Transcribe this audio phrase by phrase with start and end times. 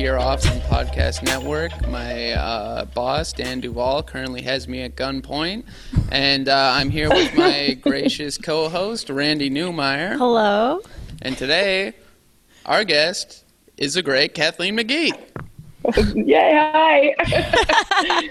[0.00, 1.72] Peer Awesome Podcast Network.
[1.88, 5.64] My uh, boss, Dan Duval, currently has me at gunpoint.
[6.10, 10.16] And uh, I'm here with my gracious co host, Randy Newmeyer.
[10.16, 10.80] Hello.
[11.20, 11.92] And today,
[12.64, 13.44] our guest
[13.76, 15.12] is the great Kathleen McGee.
[16.26, 17.14] Yay, hi.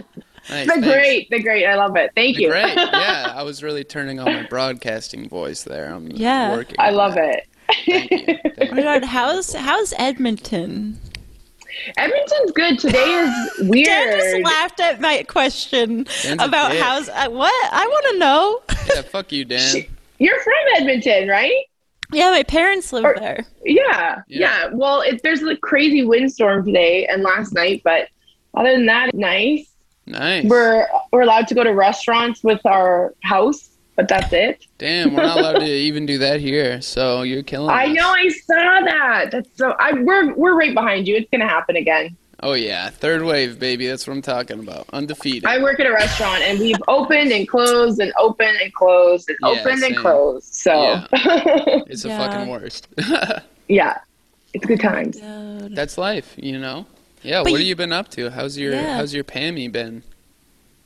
[0.49, 0.87] Nice, the thanks.
[0.87, 1.67] great, the great.
[1.67, 2.09] I love it.
[2.15, 2.49] Thank The you.
[2.49, 2.75] great.
[2.75, 5.93] Yeah, I was really turning on my broadcasting voice there.
[5.93, 6.51] I'm Yeah.
[6.55, 6.77] working.
[6.79, 7.43] I love that.
[7.43, 7.47] it.
[7.85, 8.37] Thank you.
[8.55, 10.99] Thank Oh my god, how's how's Edmonton?
[11.97, 12.79] Edmonton's good.
[12.79, 13.85] Today is weird.
[13.85, 14.19] Dan weird.
[14.19, 16.81] just laughed at my question Dan's about dick.
[16.81, 18.61] how's uh, what I want to know.
[18.95, 19.85] Yeah, fuck you, Dan.
[20.19, 21.65] You're from Edmonton, right?
[22.11, 23.45] yeah, my parents live Or- there.
[23.63, 24.63] Yeah, Yeah.
[24.63, 24.69] yeah.
[24.73, 28.07] Well, it, there's a crazy windstorm today and last night, but
[28.55, 29.69] other than that, nice.
[30.07, 30.43] Nice.
[30.45, 33.68] We're we're allowed to go to restaurants with our house,
[33.99, 34.65] but that's it.
[34.77, 36.79] Damn, we're not allowed to even do that here.
[36.79, 37.93] So you're killing I us.
[37.93, 38.07] know.
[38.09, 39.25] I saw that.
[39.31, 39.75] That's so.
[39.77, 41.17] I we're we're right behind you.
[41.17, 42.15] It's gonna happen again.
[42.41, 43.87] Oh yeah, third wave, baby.
[43.87, 44.87] That's what I'm talking about.
[44.93, 45.43] Undefeated.
[45.45, 49.37] I work at a restaurant and we've opened and closed and opened and closed and
[49.41, 49.91] Yeah, opened same.
[49.95, 50.53] and closed.
[50.55, 51.07] So Yeah.
[51.11, 52.17] yeah, it's the Yeah.
[52.29, 52.87] fucking worst.
[53.67, 53.97] Yeah,
[54.53, 55.19] it's good times.
[55.19, 55.75] Dude.
[55.75, 56.85] That's life, you know.
[57.21, 57.43] Yeah.
[57.43, 58.29] But what you- have you been up to?
[58.31, 58.95] How's your Yeah.
[58.95, 60.03] How's your Pammy been?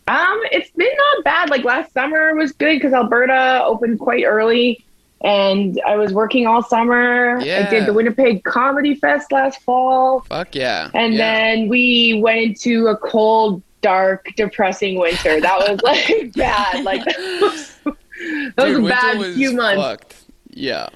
[0.08, 1.50] Um, it's been not bad.
[1.50, 4.84] Like last summer was good because Alberta opened quite early,
[5.22, 7.40] and I was working all summer.
[7.40, 7.66] Yeah.
[7.66, 10.90] I did the Winnipeg Comedy Fest last fall, Fuck yeah.
[10.94, 11.20] and yeah.
[11.20, 15.40] then we went into a cold, dark, depressing winter.
[15.40, 16.84] That was like bad.
[16.84, 19.82] Like that was, that Dude, was a bad was few months.
[19.82, 20.16] Fucked.
[20.50, 20.90] Yeah.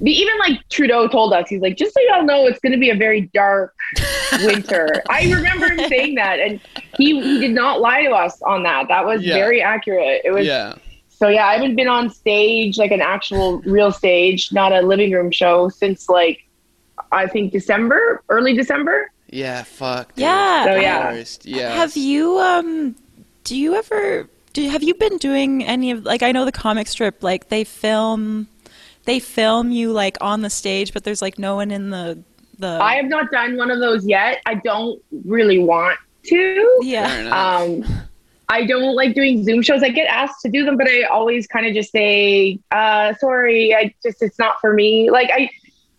[0.00, 2.78] The, even like Trudeau told us, he's like, just so y'all know, it's going to
[2.78, 3.74] be a very dark
[4.44, 5.02] winter.
[5.10, 6.60] I remember him saying that, and
[6.96, 8.88] he, he did not lie to us on that.
[8.88, 9.34] That was Yeah.
[9.34, 10.22] very accurate.
[10.24, 10.74] It was yeah.
[11.08, 11.46] so yeah.
[11.46, 15.68] I haven't been on stage like an actual real stage, not a living room show
[15.68, 16.44] since like
[17.10, 19.10] I think December, early December.
[19.30, 19.62] Yeah.
[19.64, 20.14] Fuck.
[20.14, 20.22] dude.
[20.22, 20.64] Yeah.
[20.64, 21.24] So, yeah.
[21.42, 21.70] Yeah.
[21.74, 22.94] Have you um
[23.44, 26.86] do you ever do have you been doing any of like I know the comic
[26.86, 28.48] strip like they film
[29.08, 32.22] they film you like on the stage but there's like no one in the
[32.58, 34.42] the I have not done one of those yet.
[34.44, 36.78] I don't really want to.
[36.82, 37.28] Yeah.
[37.30, 37.84] Um,
[38.48, 39.82] I don't like doing Zoom shows.
[39.82, 43.74] I get asked to do them, but I always kind of just say, uh, "Sorry,
[43.74, 45.50] I just it's not for me." Like I,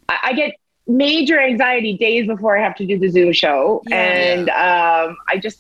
[0.10, 0.56] I I get
[0.88, 3.96] major anxiety days before I have to do the Zoom show, Yeah.
[3.96, 5.60] and um, I just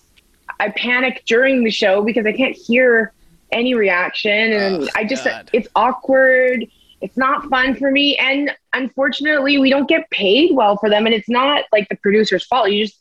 [0.59, 3.13] I panic during the show because I can't hear
[3.53, 5.49] any reaction, and Ugh, I just God.
[5.53, 6.65] it's awkward.
[7.01, 11.15] It's not fun for me, and unfortunately, we don't get paid well for them, and
[11.15, 12.69] it's not like the producer's fault.
[12.71, 12.99] You just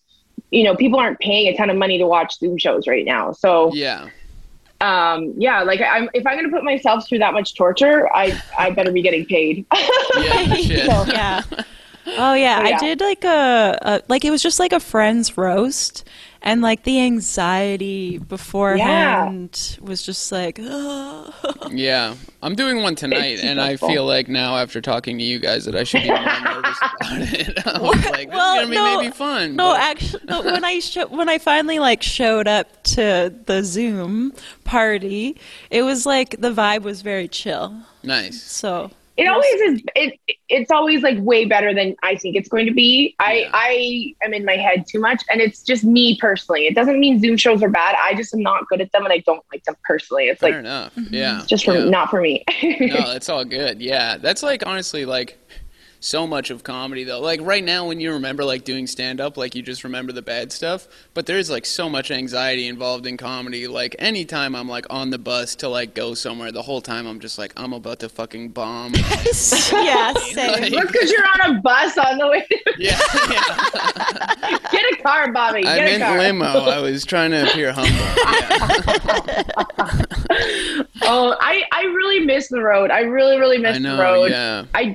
[0.50, 3.32] you know, people aren't paying a ton of money to watch Zoom shows right now.
[3.32, 4.08] So, yeah.
[4.80, 8.40] um, yeah, like I'm, if I'm going to put myself through that much torture, I,
[8.56, 9.66] I better be getting paid.
[10.16, 10.54] Yeah.
[10.54, 10.86] Shit.
[10.90, 11.42] So- yeah.
[12.16, 12.76] Oh yeah, So, yeah.
[12.76, 16.08] I did like a, a like it was just like a friend's roast,
[16.42, 21.32] and like the anxiety beforehand was just like, ugh.
[21.70, 25.66] Yeah, I'm doing one tonight, and I feel like now after talking to you guys
[25.66, 27.58] that I should be more nervous about it.
[27.66, 29.56] I was like, this Well, is gonna be no, maybe fun.
[29.56, 33.62] No, but- actually, no, when I sho- when I finally like showed up to the
[33.64, 34.32] Zoom
[34.64, 35.36] party,
[35.70, 37.76] it was like the vibe was very chill.
[38.02, 38.42] nice.
[38.42, 39.82] So it always is.
[39.96, 40.18] It,
[40.48, 43.16] it's always like way better than I think it's going to be.
[43.18, 43.50] I, Yeah.
[43.52, 46.66] I am in my head too much and it's just me personally.
[46.66, 47.96] It doesn't mean Zoom shows are bad.
[48.02, 50.26] I just am not good at them and I don't like them personally.
[50.26, 50.94] It's Fair like, enough.
[50.94, 51.14] Mm-hmm.
[51.14, 51.42] Yeah.
[51.46, 51.84] just for, yeah.
[51.84, 52.44] not for me.
[52.62, 52.78] no,
[53.12, 53.82] that's all good.
[53.82, 55.36] Yeah, that's like honestly like
[56.00, 57.20] so much of comedy though.
[57.20, 60.22] Like right now, when you remember like doing stand up, like you just remember the
[60.22, 60.86] bad stuff.
[61.14, 63.66] But there's like so much anxiety involved in comedy.
[63.66, 67.20] Like anytime I'm like on the bus to like go somewhere, the whole time I'm
[67.20, 68.94] just like I'm about to fucking bomb.
[68.94, 70.72] yeah, same.
[70.72, 72.46] Look, because you're on a bus on the way.
[72.78, 72.98] yeah,
[73.30, 74.58] yeah.
[74.70, 75.66] Get a car, Bobby.
[75.66, 76.18] I'm Get a in car.
[76.18, 76.44] limo.
[76.46, 77.90] I was trying to appear humble.
[77.90, 79.94] Yeah.
[81.10, 82.90] Oh, I, I really miss the road.
[82.90, 83.96] I really, really miss I know.
[83.96, 84.30] the road.
[84.30, 84.64] Yeah.
[84.74, 84.94] I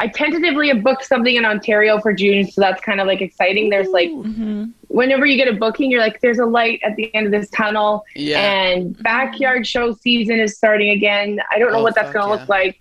[0.00, 3.70] I tentatively have booked something in Ontario for June, so that's kind of like exciting.
[3.70, 4.72] There's like Mhm.
[4.88, 7.48] whenever you get a booking, you're like, there's a light at the end of this
[7.50, 8.40] tunnel, Yeah.
[8.40, 11.40] and backyard show season is starting again.
[11.52, 12.40] I don't know Oh, what that's gonna yeah.
[12.40, 12.76] look like,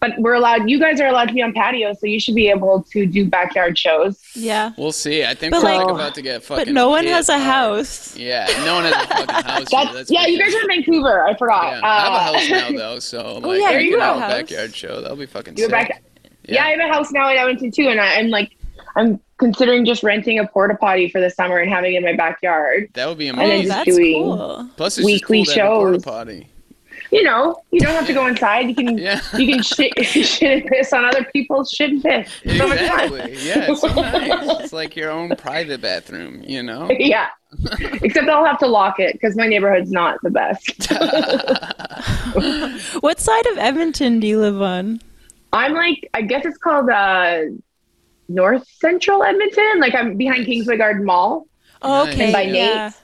[0.00, 0.68] but we're allowed.
[0.70, 3.26] You guys are allowed to be on patio, so you should be able to do
[3.26, 4.18] backyard shows.
[4.34, 5.24] Yeah, We'll see.
[5.24, 6.64] I think But, we're like, like- about to get fucking.
[6.66, 7.44] but no one has a hard.
[7.76, 8.16] house.
[8.16, 9.64] Yeah, no one has a fucking house.
[9.70, 11.22] That's, that's yeah, you guys are in Vancouver.
[11.26, 11.64] I forgot.
[11.74, 14.00] Yeah, I have a Uh, house now though, so like yeah, I there can you
[14.00, 14.24] have go.
[14.24, 15.00] a backyard show.
[15.02, 15.88] That'll be fucking You have sick.
[15.90, 16.02] back-
[16.54, 16.64] yeah.
[16.64, 18.56] I have a house now in Edmonton too, and I, I'm like,
[18.96, 22.16] I'm considering just renting a porta potty for the summer and having it in my
[22.16, 22.88] backyard.
[22.94, 23.66] That would be then Oh, amazing.
[23.66, 24.70] just that's doing cool.
[24.76, 26.04] Plus, it's weekly just cool to porta shows.
[26.04, 26.48] potty.
[27.12, 28.68] you know, you don't have to go inside.
[28.68, 29.20] You can Yeah.
[29.36, 32.30] you can shit, shit and piss on other people's shit and piss.
[32.56, 33.12] So much fun.
[33.12, 33.32] Exactly.
[33.46, 34.60] Yeah, it's so nice.
[34.64, 36.88] It's like your own private bathroom, you know?
[36.98, 37.28] Yeah.
[38.02, 40.90] Except I'll have to lock it because my neighborhood's not the best.
[43.02, 45.00] What side of Edmonton do you live on?
[45.52, 47.42] I'm like, I guess it's called uh,
[48.28, 49.80] North Central Edmonton.
[49.80, 51.46] Like I'm behind Kingsway Garden Mall.
[51.82, 52.32] Oh, okay.
[52.32, 52.86] By yeah.
[52.86, 52.94] Nate.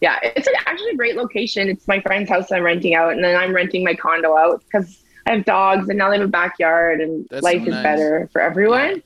[0.00, 1.68] Yeah, it's an, actually a great location.
[1.68, 5.02] It's my friend's house I'm renting out, and then I'm renting my condo out because
[5.26, 7.82] I have dogs and now they have a backyard, and That's life so is nice.
[7.82, 9.02] better for everyone.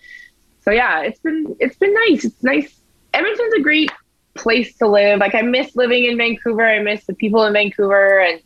[0.62, 2.24] So yeah, it's been it's been nice.
[2.24, 2.80] It's nice.
[3.14, 3.90] Edmonton's a great
[4.34, 5.20] place to live.
[5.20, 6.66] Like I miss living in Vancouver.
[6.66, 8.42] I miss the people in Vancouver, and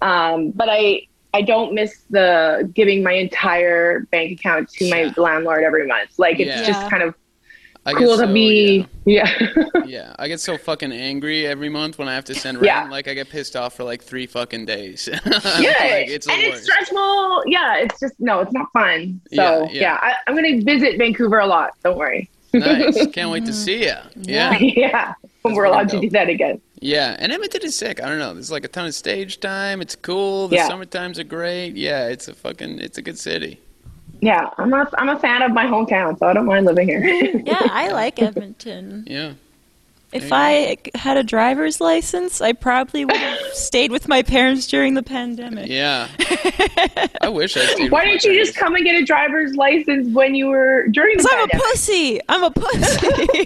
[0.00, 1.02] um, but I
[1.34, 5.12] I don't miss the giving my entire bank account to my Yeah.
[5.16, 6.18] landlord every month.
[6.18, 6.66] Like it's Yeah.
[6.66, 7.14] just kind of
[7.84, 8.86] I cool get to be.
[9.04, 9.28] Yeah.
[9.84, 9.84] Yeah.
[9.84, 12.66] yeah, I get so fucking angry every month when I have to send rent.
[12.66, 12.88] Yeah.
[12.88, 15.08] Like I get pissed off for like three fucking days.
[15.08, 17.42] yeah, like, it's the and it's stressful.
[17.46, 19.20] Yeah, it's just no, it's not fun.
[19.34, 19.98] So Yeah, yeah, yeah.
[20.00, 21.72] I, I'm gonna visit Vancouver a lot.
[21.82, 22.30] Don't worry.
[22.54, 23.06] nice.
[23.12, 23.52] Can't wait to mm-hmm.
[23.52, 23.96] see you.
[24.20, 24.56] Yeah.
[24.58, 26.60] yeah, when That's we're pretty allowed to do that again.
[26.82, 28.02] Yeah, and Edmonton is sick.
[28.02, 28.34] I don't know.
[28.34, 29.80] There's like a ton of stage time.
[29.80, 30.48] It's cool.
[30.48, 30.66] The Yeah.
[30.68, 31.76] summer times are great.
[31.76, 33.60] Yeah, it's a fucking it's a good city.
[34.20, 37.02] Yeah, I'm a I'm a fan of my hometown, so I don't mind living here.
[37.44, 39.04] Yeah, I like Edmonton.
[39.06, 39.32] Yeah.
[40.12, 44.66] If There I had a driver's license, I probably would have stayed with my parents
[44.66, 45.68] during the pandemic.
[45.70, 46.08] Yeah.
[47.22, 47.90] I wish I stayed.
[47.90, 51.16] Why with didn't you just come and get a driver's license when you were during
[51.16, 52.20] the Because I'm a pussy.
[52.28, 53.44] I'm a pussy.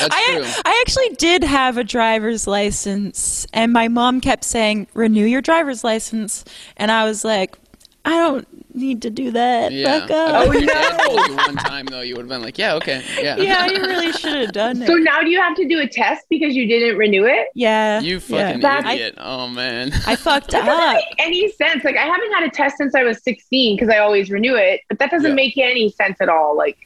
[0.00, 0.42] That's true.
[0.44, 5.42] I, I actually did have a driver's license, and my mom kept saying, renew your
[5.42, 6.44] driver's license.
[6.76, 7.56] And I was like,
[8.04, 9.72] I don't need to do that.
[9.72, 10.00] yeah.
[10.00, 10.30] Fuck up.
[10.46, 11.04] Oh, if your dad no.
[11.16, 13.36] told you one time though, you would have been like, yeah, okay, yeah.
[13.36, 14.86] yeah, you really should have done it.
[14.86, 17.48] So now do you have to do a test because you didn't renew it?
[17.56, 17.98] yeah.
[18.00, 19.14] You fucking That- idiot.
[19.18, 19.92] oh man.
[20.06, 21.82] I fucked That doesn't make any sense.
[21.82, 24.82] Like I haven't had a test since I was 16 because I always renew it,
[24.88, 25.34] but that doesn't Yeah.
[25.34, 26.56] make any sense at all.
[26.56, 26.85] Like,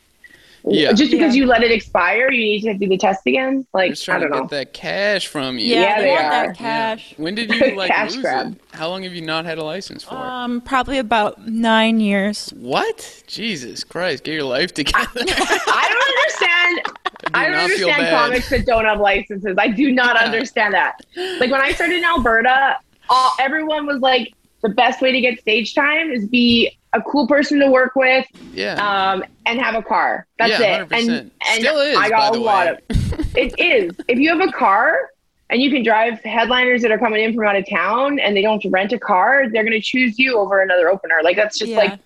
[0.65, 0.93] Yeah.
[0.93, 1.43] just because Yeah.
[1.43, 3.67] you let it expire, you need to do the test again.
[3.73, 4.41] Like, I don't know.
[4.43, 5.67] get that cash from you.
[5.67, 6.31] Yeah, Yeah, they, they want are.
[6.31, 6.53] that Yeah.
[6.97, 7.15] cash.
[7.17, 8.53] When did you like Cash lose grab.
[8.53, 8.77] it?
[8.77, 10.15] How long have you not had a license for?
[10.15, 12.51] Um, probably about nine years.
[12.57, 13.23] what?
[13.27, 15.09] Jesus Christ, get your life together.
[15.15, 16.97] I don't understand.
[17.35, 19.57] I don't not understand comics that don't have licenses.
[19.59, 20.27] I do not Yeah.
[20.27, 21.01] understand that.
[21.39, 22.77] Like when I started in Alberta,
[23.09, 27.27] all, everyone was like, the best way to get stage time is be a cool
[27.27, 28.75] person to work with yeah.
[29.13, 30.27] um, and have a car.
[30.39, 30.89] That's yeah, it.
[30.89, 30.99] 100%.
[30.99, 32.79] And, and Still is, I by got the a lot way.
[32.91, 32.97] of.
[33.37, 33.93] It is.
[34.09, 35.09] If you have a car
[35.51, 38.43] and you can drive headliners that are coming in from out of town and they
[38.43, 41.15] don't have to rent a car, they're going to choose you over another opener.
[41.23, 41.79] Like that's just Yeah.
[41.79, 41.99] like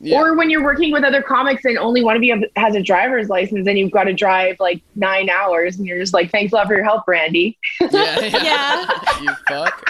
[0.00, 0.18] Yeah.
[0.20, 3.28] or when you're working with other comics and only one of you has a driver's
[3.28, 6.56] license and you've got to drive like nine hours and you're just like, thanks a
[6.56, 7.56] lot for your help, Brandy.
[7.80, 7.88] yeah,
[8.20, 8.42] yeah.
[8.42, 9.20] Yeah.
[9.22, 9.84] you fuck.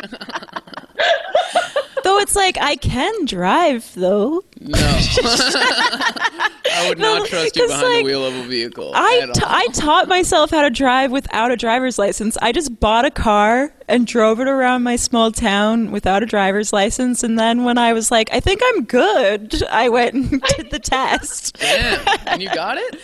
[2.07, 4.45] Though it's like I can drive though.
[4.61, 4.79] No.
[4.79, 8.93] I would No, not trust you behind like, the wheel of a vehicle.
[8.95, 9.49] I, at all.
[9.49, 12.39] I taught myself how to drive without a driver's license.
[12.41, 16.73] I just bought a car and drove it around my small town without a driver's
[16.73, 17.25] license.
[17.25, 20.79] And then when I was like, I think I'm good, I went and did the
[20.79, 21.59] test.
[21.59, 22.07] Damn.
[22.27, 23.01] And you got it?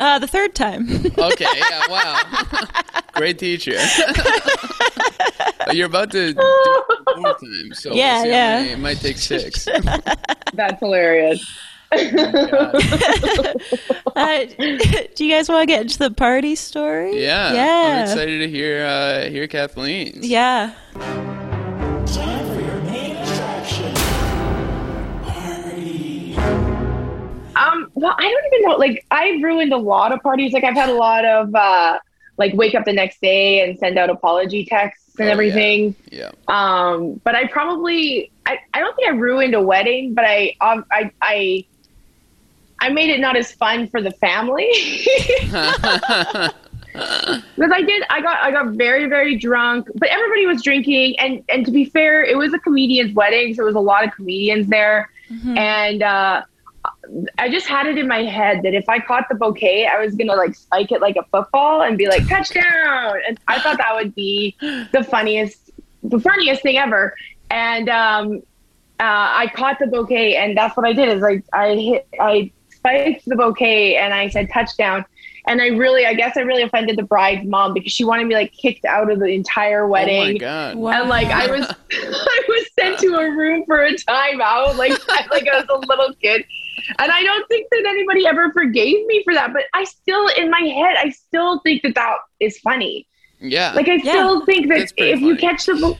[0.00, 0.88] Uh, the third time.
[1.18, 2.20] Okay, yeah, wow.
[3.14, 3.72] Great teacher.
[5.72, 8.56] You're about to do it four times, so we'll Yeah, yeah.
[8.62, 9.68] many- It might take six.
[10.54, 11.44] That's hilarious.
[11.92, 12.74] God.
[14.16, 14.44] uh,
[15.14, 17.22] do you guys want to get into the party story?
[17.22, 17.60] Yeah, Yeah.
[17.60, 18.02] I'm Yeah.
[18.02, 20.26] excited to hear uh, hear Kathleen's.
[20.26, 20.72] Yeah.
[28.02, 28.76] Well, I don't even know.
[28.76, 30.52] Like, I've ruined a lot of parties.
[30.52, 31.98] Like, I've had a lot of uh,
[32.36, 35.94] like wake up the next day and send out apology texts and Oh, everything.
[36.10, 36.32] Yeah.
[36.48, 40.84] Um, but I probably I, I don't think I ruined a wedding, but I um,
[40.90, 41.64] I I
[42.80, 44.68] I made it not as fun for the family.
[46.94, 51.42] Because I did, I got, I got very, very drunk, but everybody was drinking, and
[51.48, 54.12] and to be fair, it was a comedian's wedding, so it was a lot of
[54.12, 55.08] comedians there,
[55.56, 56.42] and uh,
[57.38, 60.14] I just had it in my head that if I caught the bouquet, I was
[60.14, 63.94] gonna like spike it like a football and be like touchdown, and I thought that
[63.94, 65.70] would be the funniest,
[66.02, 67.14] the funniest thing ever,
[67.50, 68.42] and um,
[69.00, 72.52] uh, I caught the bouquet, and that's what I did is I I hit I
[72.68, 75.04] spiked the bouquet and I said touchdown.
[75.46, 78.34] And I really, I guess I really offended the bride's mom because she wanted me
[78.34, 80.14] like kicked out of the entire wedding.
[80.16, 80.38] Oh my wedding.
[80.38, 80.76] god.
[80.76, 81.00] Wow.
[81.00, 84.92] and like I was, I was sent to a room for a timeout, like
[85.30, 86.44] like I was a little kid.
[86.98, 89.52] And I don't think that anybody ever forgave me for that.
[89.52, 93.06] But I still, in my head, I still think that that is funny.
[93.40, 93.72] Yeah.
[93.72, 94.12] Like I Yeah.
[94.12, 95.96] still think that That's pretty if you catch the,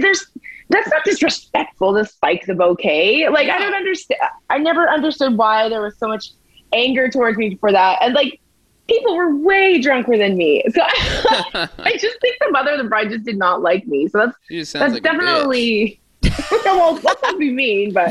[0.00, 0.26] there's
[0.68, 3.28] that's not disrespectful to spike the bouquet.
[3.28, 4.20] Like I don't understand.
[4.50, 6.30] I never understood why there was so much
[6.72, 7.98] anger towards me for that.
[8.02, 8.40] And like
[8.88, 13.10] people were way drunker than me, so I just think the mother of the bride
[13.10, 14.08] just did not like me.
[14.08, 16.00] So that's You just that's like definitely.
[16.64, 18.10] well, let's not be mean, but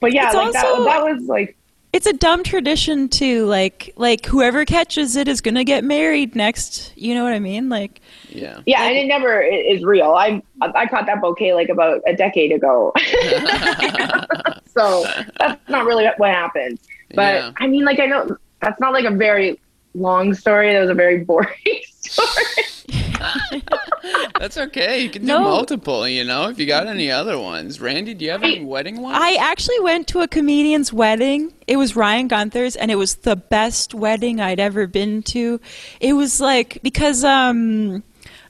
[0.00, 0.84] but yeah, It's like also- that.
[0.84, 1.56] That was like
[1.96, 3.46] It's a dumb tradition too.
[3.46, 6.92] Like like whoever catches it is gonna get married next.
[6.94, 7.70] You know what I mean?
[7.70, 8.60] Like Yeah.
[8.66, 10.10] yeah, and it never is real.
[10.12, 12.92] I I caught that bouquet like about a decade ago,
[14.66, 15.06] so
[15.38, 16.78] that's not really what happened.
[17.14, 17.52] But Yeah.
[17.56, 19.58] I mean, like I know that's not like a very
[19.94, 20.74] long story.
[20.74, 21.48] That was a very boring
[21.92, 22.64] story.
[24.38, 25.00] That's okay.
[25.02, 25.40] You can do No.
[25.40, 27.80] multiple, you know, if you got any other ones.
[27.80, 29.16] Randy, do you have any wedding ones?
[29.20, 31.52] I actually went to a comedian's wedding.
[31.66, 35.60] It was Ryan Gunther's, and it was the best wedding I'd ever been to.
[36.00, 38.02] It was like because um,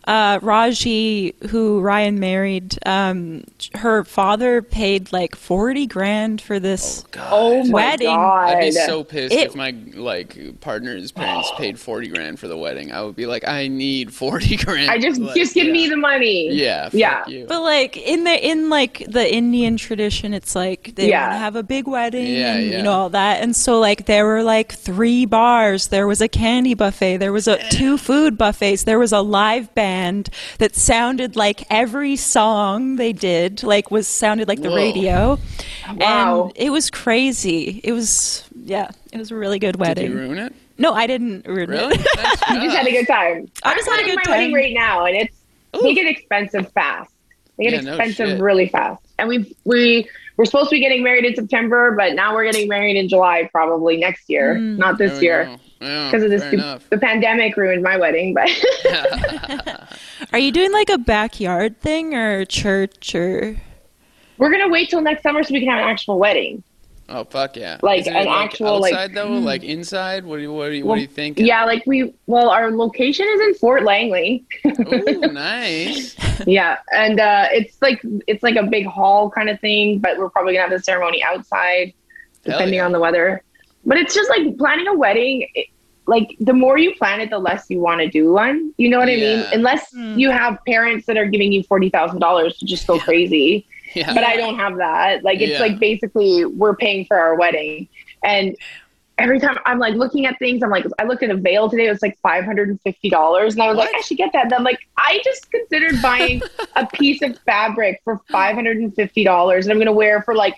[0.06, 3.42] uh, Raji, who Ryan married, um,
[3.74, 7.04] her father paid like forty grand for this.
[7.10, 7.28] God.
[7.32, 8.06] Oh my Wedding.
[8.14, 8.48] god!
[8.56, 12.56] I'd be so pissed It- if my like partner's parents paid forty grand for the
[12.56, 12.92] wedding.
[12.92, 14.90] I would be like, I need forty grand.
[14.90, 15.72] I just Like, just give yeah.
[15.72, 16.52] me the money.
[16.52, 17.26] yeah, fuck Yeah.
[17.26, 17.46] You.
[17.48, 21.22] But like in the in like the Indian tradition, it's like they Yeah.
[21.22, 22.76] want to have a big wedding Yeah, and yeah.
[22.76, 23.42] you know all that.
[23.42, 25.88] And so like there were like three bars.
[25.88, 27.16] There was a candy buffet.
[27.16, 28.84] There was a two food buffets.
[28.84, 29.95] There was a live band
[30.58, 34.76] that sounded like every song they did like was sounded like the Whoa.
[34.76, 35.38] radio.
[35.96, 36.44] Wow.
[36.46, 37.80] And it was crazy.
[37.84, 38.90] It was yeah.
[39.12, 40.10] It was a really good wedding.
[40.10, 40.28] Did wedding.
[40.30, 40.52] you ruin it?
[40.78, 41.94] no, I didn't ruin Really?
[41.94, 42.06] it.
[42.16, 43.48] Nice You just had a good time.
[43.62, 45.36] I just I'm had a planning good my wedding right now, and it's
[45.82, 47.10] they get expensive fast.
[47.56, 48.40] They get Yeah, expensive shit.
[48.40, 49.02] really fast.
[49.18, 52.68] And we we we're supposed to be getting married in September, but now we're getting
[52.68, 54.76] married in July, probably next year, Mm.
[54.76, 55.86] not this we year, go.
[55.86, 58.34] Yeah, because of this the, the pandemic ruined my wedding.
[58.34, 58.50] But
[60.32, 63.56] Are you doing like a backyard thing or church or
[64.38, 66.62] we're gonna wait till next summer so we can have an actual wedding.
[67.08, 67.78] Oh fuck yeah!
[67.82, 70.24] Like Is it, an actual, like- outside though, like inside.
[70.26, 71.38] What do you what do you, what Well, do you think?
[71.38, 74.44] Yeah, like we well, our location is in Fort Langley.
[74.66, 76.16] Ooh, nice.
[76.46, 80.30] yeah, and uh, it's like it's like a big hall kind of thing, but we're
[80.30, 81.94] probably gonna have the ceremony outside,
[82.42, 82.84] depending yeah.
[82.84, 83.44] on the weather.
[83.86, 85.48] But it's just like planning a wedding.
[85.54, 85.68] It,
[86.08, 88.72] like the more you plan it, the less you want to do one.
[88.76, 89.44] You know what I mean?
[89.52, 90.18] Unless Mm.
[90.18, 93.66] you have parents that are giving you forty thousand dollars to just go crazy.
[93.94, 94.12] Yeah.
[94.14, 95.24] But I don't have that.
[95.24, 95.60] Like it's Yeah.
[95.60, 97.88] like basically we're paying for our wedding,
[98.22, 98.54] and
[99.18, 101.86] every time I'm like looking at things, I'm like, I looked at a veil today.
[101.86, 104.32] It was like five hundred and fifty dollars, and I was like, I should get
[104.34, 104.44] that.
[104.44, 106.42] And I'm like, I just considered buying
[106.76, 110.34] a piece of fabric for five hundred and fifty dollars, and I'm gonna wear for
[110.34, 110.54] like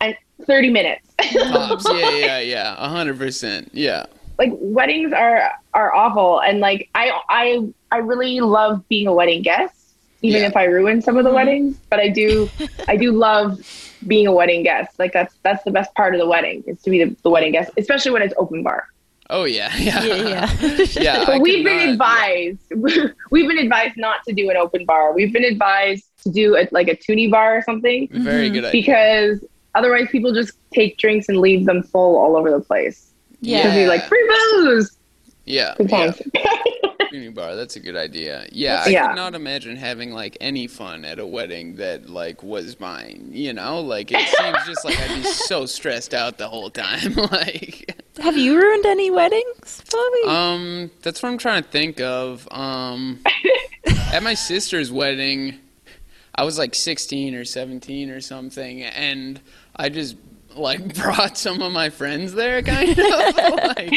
[0.00, 0.14] an
[0.46, 1.06] thirty minutes.
[1.18, 1.86] Pops.
[1.88, 2.74] Yeah, yeah, yeah.
[2.78, 3.70] A hundred percent.
[3.72, 4.06] Yeah.
[4.38, 9.42] like weddings are are awful, and like I I I really love being a wedding
[9.42, 9.74] guest,
[10.22, 10.48] even Yeah.
[10.48, 11.36] if I ruin some of the mm-hmm.
[11.36, 11.76] weddings.
[11.90, 12.48] But I do
[12.88, 13.60] I do love
[14.06, 14.98] being a wedding guest.
[14.98, 17.52] Like that's that's the best part of the wedding is to be the, the wedding
[17.52, 18.88] guest, especially when it's open bar.
[19.28, 20.86] Oh yeah, yeah, yeah, yeah.
[21.00, 21.24] yeah.
[21.24, 22.58] But could we've been not- advised
[23.30, 25.12] we've been advised not to do an open bar.
[25.12, 28.54] We've been advised to do a, like a toonie bar or something Very mm-hmm.
[28.54, 28.82] good idea.
[28.82, 33.10] because otherwise people just take drinks and leave them full all over the place.
[33.40, 33.62] Yeah.
[33.62, 34.96] Because you're like free booze.
[35.46, 35.96] Yeah, Good yeah.
[36.12, 36.22] times.
[37.10, 37.56] Toonie bar.
[37.56, 38.46] That's a good idea.
[38.52, 39.08] Yeah, I Yeah.
[39.08, 43.30] could not imagine having like any fun at a wedding that like was mine.
[43.32, 47.14] You know, like it seems just like I'd be so stressed out the whole time.
[47.32, 50.28] like, Have you ruined any weddings, Bobby?
[50.36, 52.46] um, that's what I'm trying to think of.
[52.52, 53.18] Um,
[54.12, 55.58] at my sister's wedding,
[56.40, 59.38] I was like 16 or 17 or something, and
[59.76, 60.16] I just
[60.56, 62.96] like brought some of my friends there, kind of
[63.76, 63.94] like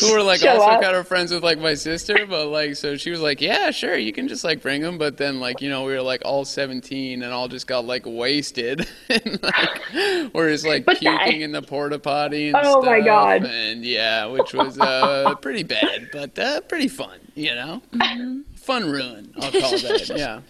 [0.00, 0.80] who were like Show also up.
[0.82, 3.96] kind of friends with like my sister, but like so she was like, yeah, sure,
[3.96, 6.44] you can just like bring them, but then like you know we were like all
[6.44, 11.40] 17 and all just got like wasted, and like we're just like But that- puking
[11.42, 13.44] in the porta potty and Oh, my God.
[13.44, 18.42] and yeah, which was uh pretty bad, but uh, pretty fun, you know, Mm-hmm.
[18.54, 20.40] fun ruin, I'll call that, yeah.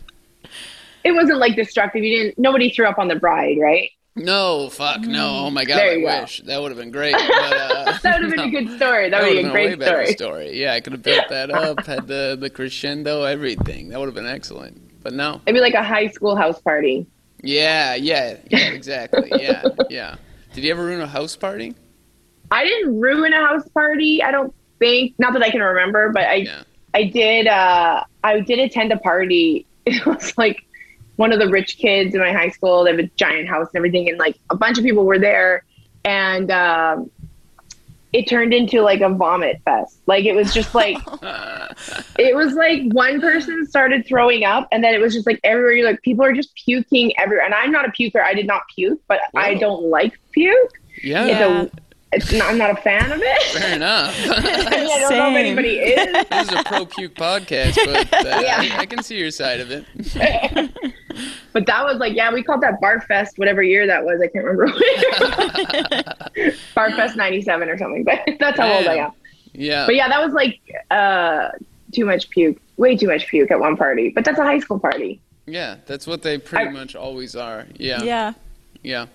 [1.04, 2.02] It wasn't like destructive.
[2.04, 2.38] You didn't.
[2.38, 3.90] Nobody threw up on the bride, right?
[4.16, 5.46] No, fuck, no.
[5.46, 6.20] Oh my god, There I go.
[6.20, 6.40] wish.
[6.42, 7.14] That would have been great.
[7.14, 8.58] But, uh, That would have been no.
[8.58, 9.10] a good story.
[9.10, 10.14] That would be would've a been way great better story.
[10.14, 10.60] story.
[10.60, 13.88] Yeah, I could have built that up, had the, the crescendo, everything.
[13.88, 15.02] That would have been excellent.
[15.02, 15.40] But no.
[15.46, 17.06] Maybe like a high school house party.
[17.42, 19.30] Yeah, yeah, yeah, exactly.
[19.36, 20.14] Yeah, yeah.
[20.54, 21.74] Did you ever ruin a house party?
[22.52, 24.22] I didn't ruin a house party.
[24.22, 25.14] I don't think.
[25.18, 26.62] Not that I can remember, but I Yeah.
[26.94, 27.48] I did.
[27.48, 29.66] Uh, I did attend a party.
[29.86, 30.63] It was like
[31.16, 32.84] one of the rich kids in my high school.
[32.84, 35.64] They have a giant house and everything, and like a bunch of people were there,
[36.04, 37.10] and um,
[38.12, 39.98] it turned into like a vomit fest.
[40.06, 40.96] Like it was just like
[42.18, 45.72] it was like one person started throwing up, and then it was just like everywhere.
[45.72, 47.44] You're like people are just puking everywhere.
[47.44, 48.22] And I'm not a puker.
[48.22, 50.72] I did not puke, but I don't like puke.
[51.02, 51.38] Yeah, Yeah.
[51.38, 51.70] So
[52.14, 53.42] it's not, I'm not a fan of it.
[53.58, 54.14] fair enough.
[54.16, 56.26] I, mean, I don't know if anybody is.
[56.30, 58.60] this is a pro puke podcast, but uh, Yeah.
[58.60, 59.84] I, I can see your side of it.
[61.52, 64.20] But that was like, yeah, we called that Bar Fest, whatever year that was.
[64.20, 64.72] I can't remember.
[66.74, 69.12] Bar Fest 97 or something, but that's how old I am.
[69.52, 69.86] Yeah.
[69.86, 71.50] But yeah, that was like uh,
[71.92, 74.10] too much puke, way too much puke at one party.
[74.10, 75.20] But that's a high school party.
[75.46, 77.66] Yeah, that's what they pretty I- much always are.
[77.76, 78.02] Yeah.
[78.02, 78.32] Yeah.
[78.82, 79.06] Yeah.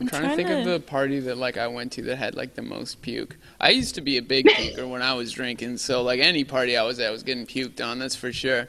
[0.00, 2.36] I'm trying, to trying think of the party that like I went to that had
[2.36, 3.36] like the most puke.
[3.60, 6.76] I used to be a big puker when I was drinking, so like any party
[6.76, 8.68] I was at was getting puked on, that's for sure.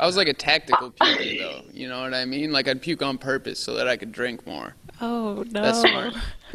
[0.00, 2.52] I was like a tactical puker though, you know what I mean?
[2.52, 4.74] Like I'd puke on purpose so that I could drink more.
[5.00, 5.62] Oh no.
[5.62, 6.14] That's smart.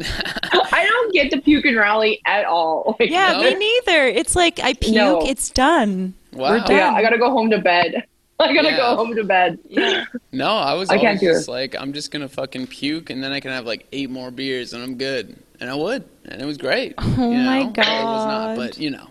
[0.72, 2.96] I don't get to puke and rally at all.
[3.00, 3.42] Like, Yeah, No?
[3.42, 4.06] me neither.
[4.06, 5.26] It's like I puke, No.
[5.26, 6.14] it's done.
[6.32, 6.50] Wow.
[6.50, 6.70] We're done.
[6.76, 8.04] Yeah, I gotta go home to bed.
[8.40, 8.76] I gotta Yeah.
[8.78, 9.58] go home to bed.
[9.68, 10.04] Yeah.
[10.32, 13.32] No, I was I can't do just like, I'm just gonna fucking puke, and then
[13.32, 15.36] I can have like eight more beers, and I'm good.
[15.60, 16.94] And I would, and it was great.
[16.96, 17.78] Oh you my god.
[18.00, 19.08] It was not, but you know.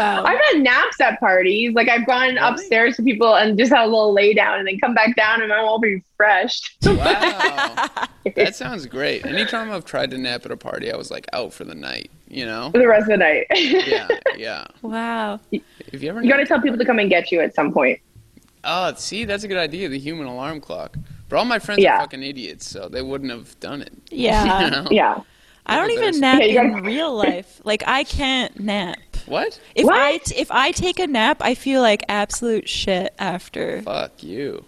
[0.00, 0.24] Wow.
[0.24, 1.74] I've had naps at parties.
[1.74, 4.78] Like I've gone upstairs to people and just had a little lay down and then
[4.80, 6.76] come back down and I'm all refreshed.
[6.86, 7.88] wow,
[8.34, 9.24] that sounds great.
[9.26, 12.10] Anytime I've tried to nap at a party, I was like out for the night.
[12.28, 12.70] You know?
[12.70, 13.46] for the rest of the night.
[13.54, 14.64] Yeah, yeah.
[14.82, 15.40] wow.
[15.50, 17.98] If you ever, you gotta tell people to come and get you at some point.
[18.64, 19.88] oh, see, that's a good idea.
[19.88, 20.96] The human alarm clock.
[21.28, 21.96] But all my friends Yeah.
[21.96, 23.92] are fucking idiots, so they wouldn't have done it.
[24.10, 24.64] Yeah.
[24.64, 24.86] You know?
[24.90, 25.20] Yeah.
[25.66, 27.60] I don't even nap Yeah, in gotta- real life.
[27.64, 28.96] Like I can't nap.
[29.30, 29.60] What?
[29.74, 29.96] If What?
[29.96, 33.80] I t- if I take a nap, I feel like absolute shit after.
[33.82, 34.64] Fuck you.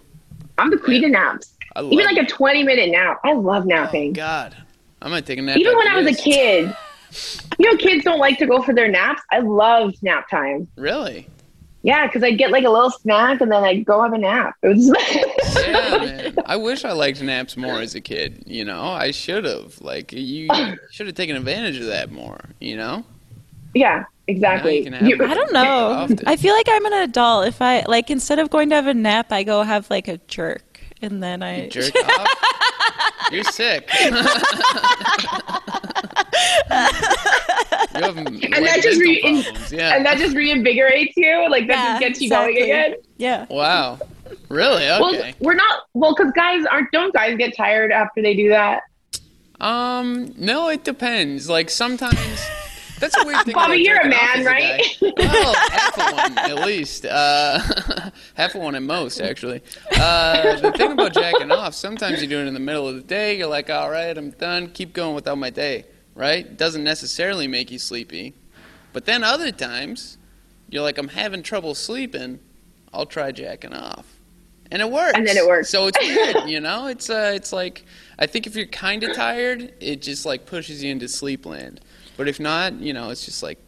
[0.57, 1.53] I'm the queen of naps.
[1.75, 3.19] I love Even like a 20 minute nap.
[3.23, 4.13] I love Oh napping.
[4.13, 4.55] God,
[5.01, 5.57] I'm gonna take a nap.
[5.57, 6.75] Even when I after was a kid.
[7.59, 9.21] You know, kids don't like to go for their naps.
[9.31, 10.67] I love nap time.
[10.75, 11.27] Really?
[11.83, 14.55] Yeah, because I'd get like a little snack and then I'd go have a nap.
[14.63, 14.87] It was
[15.67, 16.35] Yeah, man.
[16.47, 18.41] I wish I liked naps more as a kid.
[18.47, 19.79] You know, I should have.
[19.79, 20.49] Like, you
[20.91, 22.39] should have taken advantage of that more.
[22.59, 23.03] You know?
[23.75, 24.83] yeah, exactly.
[24.83, 26.07] can You- I don't know.
[26.27, 27.47] I feel like I'm an adult.
[27.47, 30.17] If I like instead of going to have a nap, I go have like a
[30.27, 32.27] jerk, and then I Jerk off.
[33.31, 33.89] You're sick.
[34.03, 34.11] you
[38.01, 39.21] have and that just re-
[39.71, 39.95] Yeah.
[39.95, 41.47] and that just reinvigorates you.
[41.49, 42.53] Like that Yeah, just gets you exactly.
[42.55, 42.95] going again.
[43.17, 43.45] yeah.
[43.49, 43.99] wow.
[44.49, 44.83] Really?
[44.85, 45.33] Well, Okay.
[45.39, 45.83] we're not.
[45.93, 46.91] Well, because guys aren't.
[46.91, 48.81] Don't guys get tired after they do that?
[49.59, 50.33] Um.
[50.37, 51.49] No, it depends.
[51.49, 52.17] Like sometimes.
[53.03, 53.53] That's a weird thing.
[53.53, 54.81] Bobby, you're a man, right?
[55.17, 57.05] Well, half of one at least.
[57.05, 57.59] Uh,
[58.35, 59.61] half of one at most, actually.
[59.99, 63.01] Uh, the thing about jacking off, sometimes you do it in the middle of the
[63.01, 63.37] day.
[63.37, 64.69] You're like, all right, I'm done.
[64.69, 65.83] Keep going without my day.
[66.15, 66.55] Right?
[66.55, 68.35] Doesn't necessarily make you sleepy.
[68.93, 70.17] But then other times,
[70.69, 72.39] you're like, I'm having trouble sleeping.
[72.93, 74.05] I'll try jacking off.
[74.71, 75.13] And it works.
[75.15, 75.69] And then it works.
[75.69, 76.87] So it's weird, you know?
[76.87, 77.83] It's uh, it's like
[78.17, 81.81] I think if you're kind of tired, it just like pushes you into sleep land.
[82.17, 83.59] But if not, you know, it's just like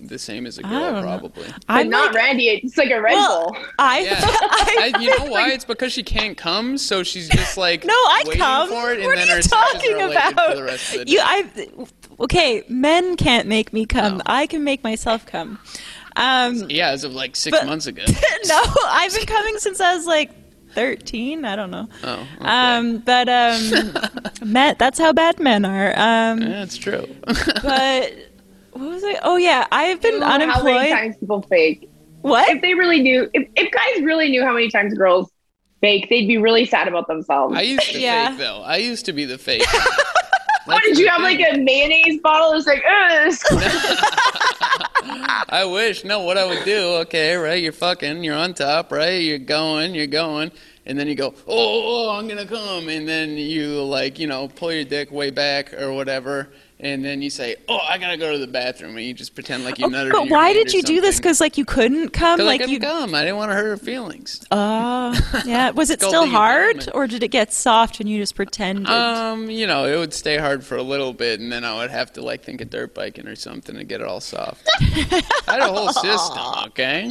[0.00, 1.46] the same as a girl, probably.
[1.68, 2.48] I'm not like, Randy.
[2.48, 3.62] It's like a Red well, Bull.
[3.78, 4.18] I, Yeah.
[4.20, 5.50] I, I, you know why?
[5.50, 8.68] It's because she can't come, so she's just like No, I come.
[8.68, 10.50] for it, and what then are you talking about?
[10.50, 11.12] for the rest of the day.
[11.12, 11.50] You, I,
[12.20, 14.18] okay, men can't make me come.
[14.18, 14.22] No.
[14.26, 15.58] I can make myself come.
[16.16, 18.04] Um, yeah, as of like six But- months ago.
[18.46, 20.30] no, I've been coming since I was like
[20.74, 21.44] 13.
[21.44, 21.88] I don't know.
[22.02, 22.46] Oh, okay.
[22.46, 23.94] Um, but um,
[24.44, 25.88] men, that's how bad men are.
[25.96, 27.06] Um, yeah, it's true.
[27.26, 28.12] but
[28.72, 29.18] what was I?
[29.22, 31.88] Oh yeah, I've been You know How many times people fake?
[32.22, 32.48] What?
[32.48, 35.30] If they really knew, if, if guys really knew how many times girls
[35.80, 37.54] fake, they'd be really sad about themselves.
[37.56, 38.30] I used to Yeah.
[38.30, 38.62] fake though.
[38.62, 39.62] I used to be the fake.
[40.64, 42.52] what did you have like a mayonnaise bottle?
[42.52, 43.28] It's like, Ugh,
[45.48, 46.02] I wish.
[46.04, 47.62] No, what I would do, okay, right?
[47.62, 49.20] You're fucking, you're on top, right?
[49.20, 50.50] You're going, you're going,
[50.86, 54.26] and then you go, oh, oh, oh I'm gonna come, and then you like, you
[54.26, 56.48] know, pull your dick way back or whatever,
[56.80, 59.64] and then you say, oh, I gotta go to the bathroom, and you just pretend
[59.64, 60.12] like you Oh, nutted.
[60.12, 61.16] but why did you do this?
[61.16, 62.38] Because like you couldn't come.
[62.38, 62.80] 'Cause I Like couldn't you.
[62.80, 63.14] come.
[63.14, 64.44] I didn't want to hurt her feelings.
[64.50, 65.14] Oh,
[65.46, 65.70] yeah.
[65.74, 68.88] Was it still hard, or did it get soft and you just pretended?
[68.88, 71.90] Um, you know, it would stay hard for a little bit, and then I would
[71.90, 74.68] have to like think of dirt biking or something to get it all soft.
[74.80, 77.10] I had a whole system, okay.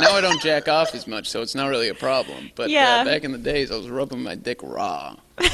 [0.00, 2.50] Now I don't jack off as much, so it's not really a problem.
[2.54, 3.02] But Yeah.
[3.02, 5.16] uh, back in the days, I was rubbing my dick raw.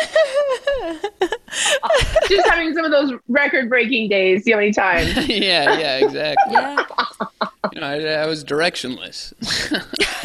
[2.28, 4.44] just having some of those record-breaking days.
[4.44, 5.14] See how many times?
[5.28, 6.52] yeah, yeah, exactly.
[6.52, 6.84] yeah.
[7.72, 9.32] You know, I, I was directionless.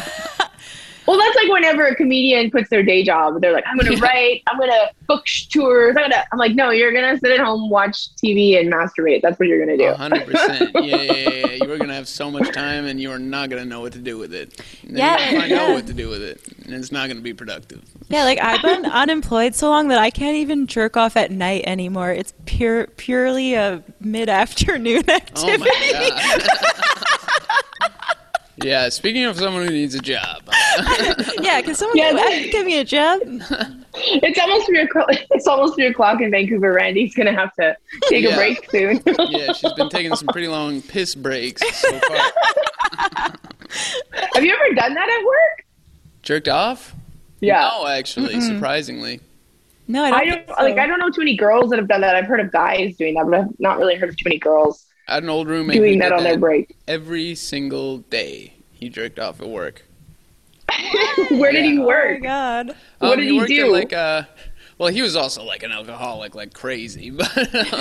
[1.06, 4.00] Well, that's like whenever a comedian quits their day job, they're like, "I'm gonna Yeah.
[4.02, 6.24] write, I'm gonna book tours." I'm gonna.
[6.32, 9.22] I'm like, no, you're gonna sit at home, watch TV, and masturbate.
[9.22, 9.92] That's what you're gonna do.
[9.94, 10.70] hundred percent.
[10.84, 11.64] Yeah, yeah, yeah, yeah.
[11.64, 13.98] You are gonna have so much time, and you are not gonna know what to
[13.98, 14.60] do with it.
[14.86, 15.62] And then Yeah, you're gonna find yeah.
[15.62, 17.82] out what to do with it, and it's not gonna be productive.
[18.08, 21.64] Yeah, like I've been unemployed so long that I can't even jerk off at night
[21.66, 22.10] anymore.
[22.12, 25.70] It's pure purely a mid-afternoon oh activity.
[25.70, 26.10] Oh activity.
[26.10, 27.92] my god.
[28.62, 28.88] Yeah.
[28.88, 30.42] Speaking of someone who needs a job,
[31.40, 33.20] yeah, can someone Yeah, give- that- give me a job?
[33.98, 35.08] It's almost three o'clock.
[35.30, 36.72] It's almost three o'clock in Vancouver.
[36.72, 37.74] Randy's gonna have to
[38.08, 38.30] take Yeah.
[38.30, 39.00] a break soon.
[39.30, 42.16] yeah, she's been taking some pretty long piss breaks so far.
[44.34, 45.64] have you ever done that at work?
[46.22, 46.94] Jerked off?
[47.40, 47.62] Yeah.
[47.62, 49.20] No, actually, surprisingly.
[49.88, 50.20] No, I don't.
[50.20, 50.54] I don't so.
[50.64, 50.78] like.
[50.78, 52.16] I don't know too many girls that have done that.
[52.16, 54.85] I've heard of guys doing that, but I've not really heard of too many girls
[55.08, 56.76] I had an old roommate doing that on their break.
[56.88, 58.54] every single day.
[58.72, 59.84] He jerked off at work.
[61.30, 61.80] Where did he Yeah.
[61.80, 62.22] Oh my work?
[62.22, 62.76] god.
[62.98, 63.72] What Um, did he worked at, do?
[63.72, 64.22] like uh
[64.78, 67.34] well, he was also like an alcoholic, like crazy, but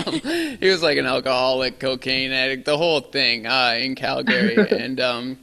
[0.07, 0.13] um,
[0.61, 5.37] he was like an alcoholic, cocaine addict, the whole thing uh, in Calgary, and um,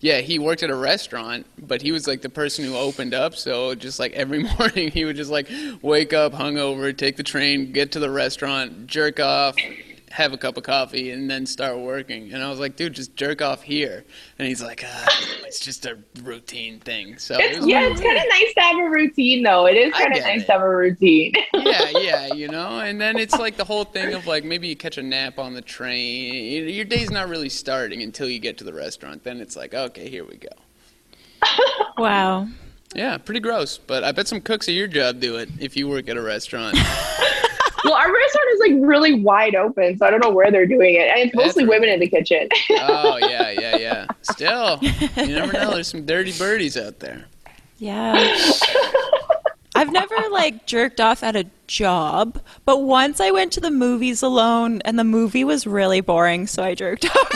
[0.00, 3.34] yeah, he worked at a restaurant, but he was like the person who opened up.
[3.34, 5.50] So just like every morning, he would just like
[5.82, 9.56] wake up hungover, take the train, get to the restaurant, jerk off,
[10.10, 12.32] have a cup of coffee, and then start working.
[12.32, 14.04] And I was like, dude, just jerk off here.
[14.38, 15.06] And he's like, uh,
[15.46, 17.18] it's just a routine thing.
[17.18, 19.66] So It's, was yeah, it's kind of nice to have a routine, though.
[19.66, 20.46] It is kind of nice it.
[20.46, 21.32] to have a routine.
[21.54, 24.76] yeah, yeah, you know, and then it's like the whole thing of like maybe you
[24.76, 26.68] catch a nap on the train.
[26.68, 29.24] Your day's not really starting until you get to the restaurant.
[29.24, 30.48] Then it's like, okay, here we go.
[31.98, 32.46] Wow.
[32.94, 35.88] Yeah, pretty gross, but I bet some cooks at your job do it if you
[35.88, 36.78] work at a restaurant.
[37.88, 40.94] well, our restaurant is like really wide open, so I don't know where they're doing
[40.94, 41.80] it, and it's mostly That's right.
[41.80, 42.48] women in the kitchen.
[42.70, 44.06] oh yeah, yeah, yeah.
[44.22, 45.70] Still, you never know.
[45.72, 47.24] There's some dirty birdies out there.
[47.78, 48.14] Yeah.
[49.74, 54.22] I've never like jerked off at a job, but once I went to the movies
[54.22, 57.32] alone and the movie was really boring, so I jerked off.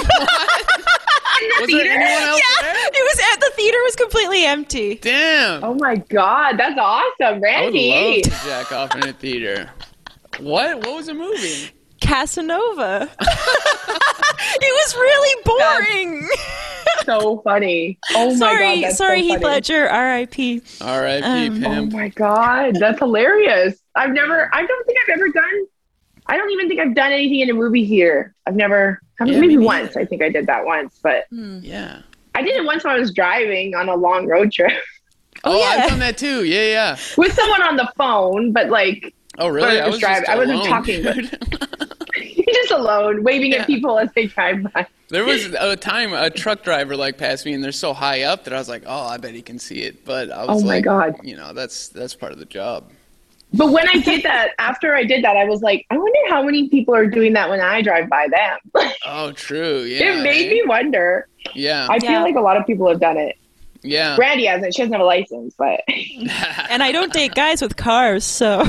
[1.61, 2.75] Was there anyone else there?
[2.75, 4.97] it was at the theater was completely empty.
[4.97, 5.63] Damn.
[5.65, 7.93] oh my god, that's awesome, Randy.
[7.93, 8.23] I would Randy!
[8.31, 9.71] love to jack off in a theater.
[10.43, 10.79] What?
[10.79, 11.71] What was the movie?
[12.01, 13.09] Casanova.
[13.21, 16.29] it was really boring.
[17.05, 17.99] so funny.
[18.15, 19.45] Oh my sorry, god, that's sorry, so Heath funny.
[19.45, 20.63] Ledger, R.I.P.
[20.81, 21.25] R.I.P.
[21.25, 23.81] Um, Oh my god, that's hilarious.
[23.95, 25.67] I've never, I don't think I've ever done.
[26.27, 28.35] I don't even think I've done anything in a movie here.
[28.47, 29.89] I've never, I mean, Yeah, maybe me once.
[29.89, 30.01] neither.
[30.01, 32.03] I think I did that once, but Yeah.
[32.35, 34.73] I did it once when I was driving on a long road trip
[35.45, 35.83] Oh, yeah.
[35.83, 36.45] I've done that too.
[36.45, 36.97] Yeah, yeah.
[37.17, 39.81] with someone on the phone, but like Oh, really?
[39.81, 41.39] I was driving- I wasn't alone, talking, dude.
[42.55, 43.63] just alone, waving Yeah.
[43.63, 44.87] at people as they drive by.
[45.09, 48.45] there was a time a truck driver like passed me, and they're so high up
[48.45, 50.67] that I was like, "Oh, I bet he can see it." But I was Oh
[50.67, 51.15] my like, God.
[51.23, 52.91] you know, that's that's part of the job.
[53.55, 56.43] But when I did that, after I did that, I was like, I wonder how
[56.43, 58.59] many people are doing that when I drive by them.
[59.07, 59.81] Oh, true.
[59.83, 60.21] Yeah.
[60.21, 60.55] it made eh?
[60.55, 61.27] me wonder.
[61.55, 61.87] Yeah.
[61.91, 62.11] I Yeah.
[62.13, 63.37] feel like a lot of people have done it.
[63.83, 64.17] Yeah.
[64.17, 64.75] Brandy hasn't.
[64.75, 65.81] She doesn't have a license, but
[66.71, 68.63] And I don't date guys with cars, so.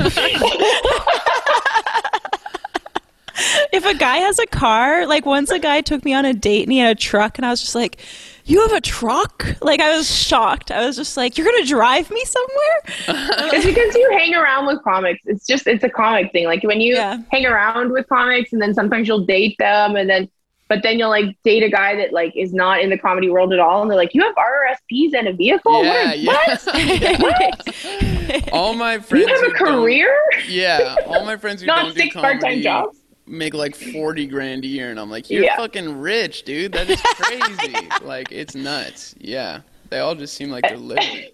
[3.72, 6.64] if a guy has a car, like once a guy took me on a date
[6.64, 8.00] and he had a truck, and I was just like,
[8.46, 9.46] You have a truck?
[9.62, 10.72] Like, I was shocked.
[10.72, 12.84] I was just like, You're going to drive me somewhere?
[13.54, 15.22] it's because you hang around with comics.
[15.26, 16.46] It's just it's a comic thing.
[16.46, 17.18] Like when you Yeah.
[17.32, 20.30] hang around with comics, and then sometimes you'll date them, and then
[20.70, 23.54] but then you'll like date a guy that like is not in the comedy world
[23.54, 25.84] at all, and they're like, "You have RRSPs and a vehicle?
[25.84, 26.68] yeah, what?
[26.76, 27.22] yeah.
[27.22, 28.50] what?
[28.54, 29.28] all my friends.
[29.28, 30.16] You have a who don't- career?
[30.48, 32.98] Yeah, all my friends who Not don't do part-time comedy jobs?
[33.26, 35.56] make like forty grand a year, and I'm like, you're Yeah.
[35.58, 36.72] fucking rich, dude.
[36.74, 37.88] That is crazy.
[38.02, 39.16] like, it's nuts.
[39.20, 41.28] Yeah, they all just seem like they're living.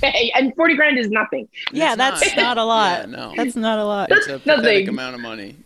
[0.00, 1.48] Hey, and forty grand is nothing.
[1.72, 2.58] yeah, It's that's not, not.
[2.58, 3.00] a lot.
[3.00, 3.32] Yeah, no.
[3.36, 4.10] That's not a lot.
[4.12, 4.88] It's a That's pathetic nothing.
[4.90, 5.56] amount of money.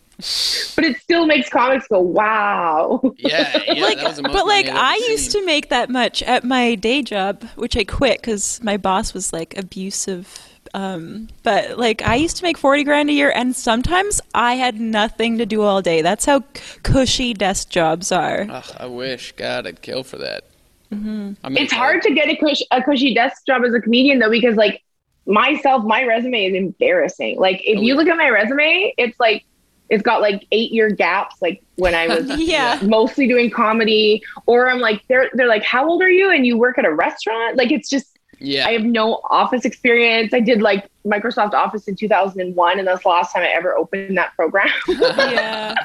[0.75, 3.83] But it still makes comics go, "Wow." Yeah, yeah.
[3.83, 6.75] like, that was but like I've I ever used to make that much at my
[6.75, 10.39] day job, which I quit because my boss was like abusive.
[10.75, 14.79] Um, but like I used to make forty grand a year, and sometimes I had
[14.79, 16.01] nothing to do all day.
[16.01, 16.43] That's how
[16.83, 18.45] cushy desk jobs are.
[18.49, 20.43] Ugh, I wish, God, I'd kill for that.
[20.91, 21.33] Mm-hmm.
[21.43, 24.19] I mean, it's hard to get a, cush- a cushy desk job as a comedian
[24.19, 24.83] though because like
[25.25, 27.93] myself my resume is embarrassing like if Oh, you yeah.
[27.95, 29.45] look at my resume it's like
[29.89, 32.79] it's got like eight year gaps like when i was Yeah.
[32.83, 36.31] mostly doing comedy or i'm like they're they're like how old are you?
[36.31, 37.57] And you work at a restaurant?
[37.57, 40.33] Like it's just Yeah, i have no office experience.
[40.33, 44.17] I did like microsoft office in 2001 and that's the last time i ever opened
[44.17, 44.69] that program.
[44.87, 45.75] Yeah.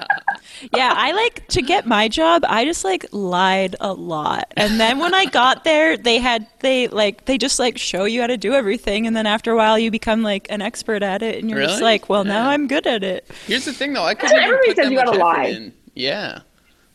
[0.75, 2.45] Yeah, I like to get my job.
[2.49, 6.89] I just like lied a lot, and then when I got there, they had they
[6.89, 9.79] like they just like show you how to do everything, and then after a while,
[9.79, 12.87] you become like an expert at it, and you're just like, well, now I'm good
[12.87, 13.29] at it.
[13.47, 14.05] Here's the thing, though.
[14.05, 15.45] I couldn't even Everybody put says that you much gotta effort lie.
[15.47, 15.75] in.
[15.95, 16.41] Yeah,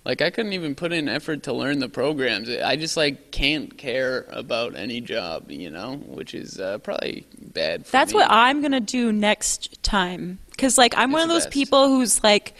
[0.05, 2.49] like I couldn't even put in effort to learn the programs.
[2.49, 7.85] I just like can't care about any job, you know, which is uh, probably bad.
[7.85, 8.19] For That's me.
[8.19, 10.39] what I'm gonna do next time.
[10.57, 11.53] Cause like I'm one of those best.
[11.53, 12.53] people who's like,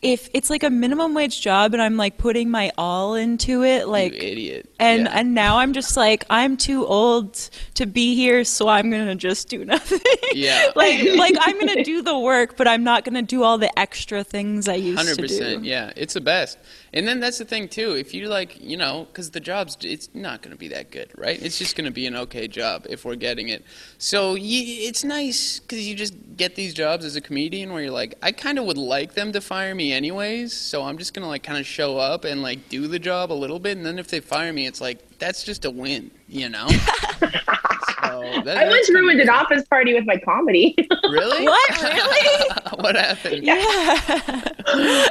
[0.00, 3.80] if it's like a minimum wage job and I'm like putting my all into it,
[3.80, 4.70] You like, idiot.
[4.78, 5.18] and Yeah.
[5.18, 7.34] and now I'm just like I'm too old
[7.74, 9.98] to be here, so I'm gonna just do nothing.
[10.34, 10.70] Yeah.
[10.76, 14.22] like like I'm gonna do the work, but I'm not gonna do all the extra
[14.22, 15.28] things I used Hundred to do.
[15.28, 16.58] percent, yeah, it's the best.
[16.92, 17.92] And then that's the thing too.
[17.96, 21.42] If you like, you know, because the job's it's not to be that good, right?
[21.42, 23.64] It's just to be an okay job if we're getting it.
[23.98, 27.90] So you, it's nice because you just get these jobs as a comedian where you're
[27.90, 30.52] like, I kind of would like them to fire me anyways.
[30.52, 33.32] So I'm just going to like kind of show up and like do the job
[33.32, 36.10] a little bit, and then if they fire me, it's like that's just a win,
[36.28, 36.68] you know.
[36.68, 40.74] so that, I that's once kinda ruined an office party with my comedy.
[41.08, 41.44] Really?
[41.44, 41.70] What?
[41.82, 42.48] Really?
[42.80, 43.44] what happened?
[43.44, 44.44] Yeah.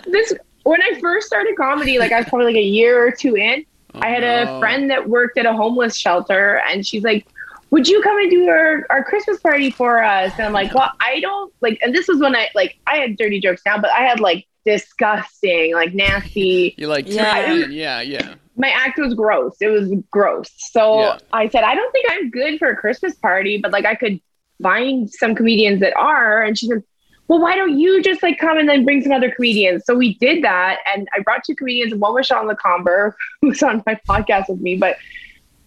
[0.06, 3.36] this when I first started comedy, like I was probably like a year or two
[3.36, 3.66] in.
[3.96, 4.58] Oh, I had no.
[4.58, 7.26] a friend that worked at a homeless shelter, and she's like,
[7.72, 10.92] "Would you come and do our, our Christmas party for us?" And I'm like, "Well,
[11.00, 13.92] I don't like." And this was when I like I had dirty jokes now, but
[13.92, 16.75] I had like disgusting, like nasty.
[16.77, 17.53] You're like, Yeah.
[17.56, 18.36] yeah, yeah, yeah.
[18.56, 19.56] My act was gross.
[19.62, 20.49] It was gross.
[20.71, 21.17] So Yeah.
[21.32, 24.19] I said, "I don't think I'm good for a Christmas party, but like I could
[24.62, 26.84] find some comedians that are." And she said,
[27.27, 29.84] well, why don't you just like come and then bring some other comedians?
[29.86, 30.77] So we did that.
[30.95, 31.93] And I brought two comedians.
[31.93, 34.95] One was Sean LeComber, who's on my podcast with me, but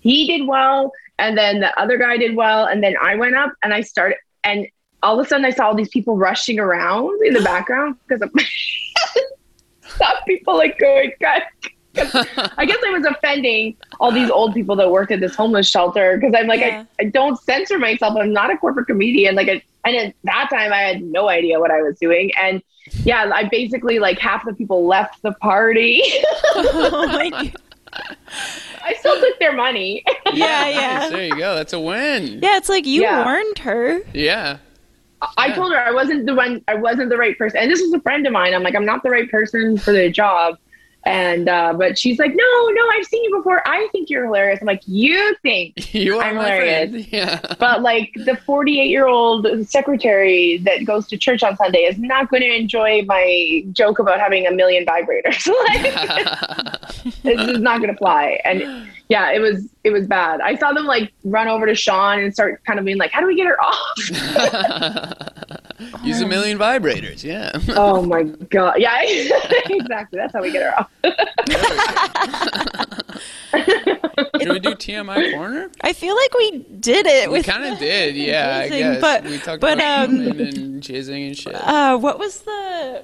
[0.00, 0.90] he did well.
[1.18, 2.64] And then the other guy did well.
[2.64, 4.66] And then I went up and I started, and
[5.02, 8.22] all of a sudden I saw all these people rushing around in the background because
[8.22, 8.32] of
[9.96, 11.42] saw people like going, God.
[11.92, 12.14] 'cause
[12.56, 16.16] I guess I was offending all these old people that worked at this homeless shelter
[16.18, 16.84] because I'm like, Yeah.
[17.00, 18.16] I, I don't censor myself.
[18.16, 19.34] I'm not a corporate comedian.
[19.34, 22.30] Like, I, and at that time, I had no idea what I was doing.
[22.40, 22.62] And
[23.04, 26.00] yeah, I basically like half the people left the party.
[26.54, 27.52] oh my God.
[28.84, 30.04] I still took their money.
[30.32, 30.74] Yeah, nice.
[30.76, 31.08] yeah.
[31.10, 31.56] There you go.
[31.56, 32.38] That's a win.
[32.40, 33.24] Yeah, it's like you Yeah.
[33.24, 34.00] warned her.
[34.14, 34.58] Yeah.
[35.36, 36.64] I told her I wasn't the one.
[36.68, 37.60] I wasn't the right person.
[37.60, 38.54] And this was a friend of mine.
[38.54, 40.58] I'm like, I'm not the right person for the job.
[41.04, 43.66] And uh, but she's like, no, no, I've seen you before.
[43.66, 44.60] I think you're hilarious.
[44.60, 45.94] I'm like, you think?
[46.00, 46.90] You are I'm hilarious.
[46.90, 47.08] friend.
[47.12, 47.40] Yeah.
[47.58, 52.30] But like the 48 year old secretary that goes to church on Sunday is not
[52.30, 55.46] going to enjoy my joke about having a million vibrators.
[55.68, 58.40] like, this is not going to fly.
[58.44, 60.40] And yeah, it was it was bad.
[60.40, 63.20] I saw them like run over to Sean and start kind of being like, how
[63.20, 63.98] do we get her off?
[66.02, 67.22] Use a million vibrators.
[67.22, 67.52] Yeah.
[67.76, 68.74] oh my god.
[68.78, 70.18] Yeah, exactly.
[70.18, 70.90] That's how we get her off.
[74.40, 75.70] Should we do TMI corner?
[75.82, 78.16] I feel like we did it We kind of did.
[78.16, 79.00] Yeah, I guess.
[79.00, 81.54] but- we talked but, about um, women and jizzing and shit.
[81.54, 83.02] Uh, what was the?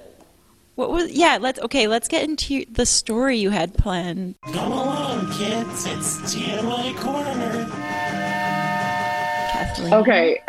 [0.77, 1.11] What was?
[1.11, 1.59] Yeah, let's.
[1.61, 4.37] Okay, let's get into the story you had planned.
[4.53, 5.87] Come along, kids.
[5.87, 7.67] It's TMI Corner.
[9.53, 9.95] Kathleen.
[9.95, 10.41] Okay.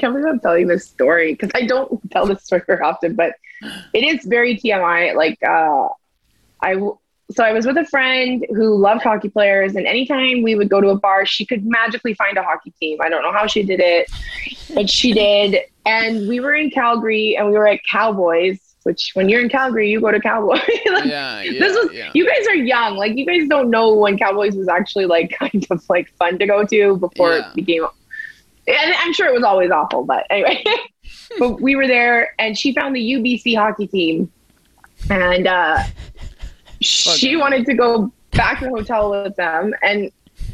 [0.00, 3.34] Can't believe I'm telling this story because I don't tell this story very often, but
[3.92, 5.14] it is very TMI.
[5.14, 5.88] Like, uh,
[6.62, 6.98] I w-
[7.32, 10.80] so I was with a friend who loved hockey players, and anytime we would go
[10.80, 12.98] to a bar, she could magically find a hockey team.
[13.00, 14.10] I don't know how she did it,
[14.74, 15.58] but she did.
[15.86, 18.58] And we were in Calgary, and we were at Cowboys.
[18.84, 20.60] Which, when you're in Calgary, you go to Cowboys.
[20.90, 22.10] Like, yeah, yeah, this was yeah.
[22.14, 25.64] you guys are young like you guys don't know when cowboys was actually like kind
[25.70, 27.48] of like fun to go to before Yeah.
[27.50, 27.86] it became
[28.68, 30.62] and i'm sure it was always awful but anyway
[31.38, 34.30] but we were there and she found the ubc hockey team
[35.10, 35.82] and uh
[36.80, 37.36] she Okay.
[37.36, 40.10] wanted to go back to the hotel with them and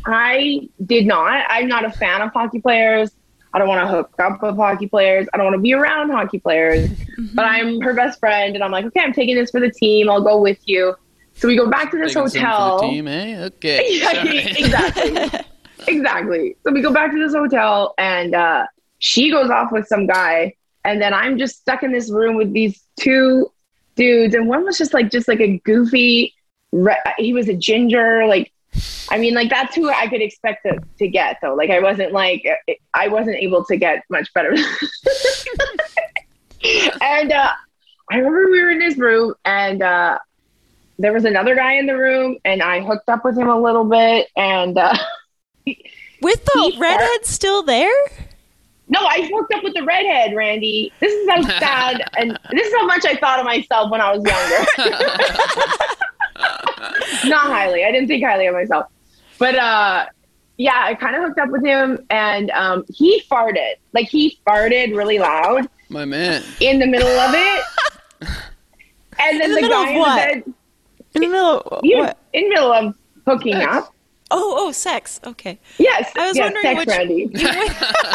[0.07, 3.11] i did not i'm not a fan of hockey players
[3.55, 6.11] i don't want to hook up with hockey players i don't want to be around
[6.11, 6.91] hockey players
[7.35, 10.11] but I'm her best friend, and I'm like, okay, I'm taking this for the team.
[10.11, 10.95] I'll go with you.
[11.33, 12.79] So we go back to this Taking hotel.
[12.81, 13.45] team, eh?
[13.47, 13.89] Okay.
[14.03, 15.41] Yeah, exactly,
[15.87, 16.57] exactly.
[16.65, 18.67] So we go back to this hotel, and uh,
[18.99, 22.53] she goes off with some guy, and then I'm just stuck in this room with
[22.53, 23.51] these two
[23.95, 26.35] dudes, and one was just like, just like a goofy.
[26.73, 28.53] Re- he was a ginger, like.
[29.09, 31.55] I mean, like that's who I could expect to, to get though.
[31.55, 32.45] Like I wasn't like
[32.93, 34.51] I wasn't able to get much better.
[37.01, 37.53] and uh,
[38.11, 40.19] I remember we were in this room and uh,
[40.99, 43.85] there was another guy in the room and I hooked up with him a little
[43.85, 44.97] bit and uh,
[45.67, 47.91] With the He- redhead still there?
[48.89, 50.93] No, I hooked up with the redhead, Randy.
[51.01, 54.17] This is how sad, and this is how much I thought of myself when I
[54.17, 54.65] was younger.
[57.29, 57.85] Not highly.
[57.85, 58.87] I didn't think highly of myself,
[59.39, 60.07] but uh,
[60.57, 63.75] yeah, I kind of hooked up with him, and um, he farted.
[63.93, 66.43] Like he farted really loud My man.
[66.61, 67.65] in the middle of it,
[69.19, 70.15] and then In the the, middle guy of in what?
[70.15, 70.55] the bed,
[71.17, 71.81] In the middle.
[71.83, 72.19] you, what?
[72.33, 72.95] in the middle of
[73.27, 73.67] hooking Sex.
[73.73, 73.95] up.
[74.31, 75.21] Oh, oh, sex.
[75.25, 75.59] Okay.
[75.79, 77.31] Yes, I was yes, wondering sex, which- Randy.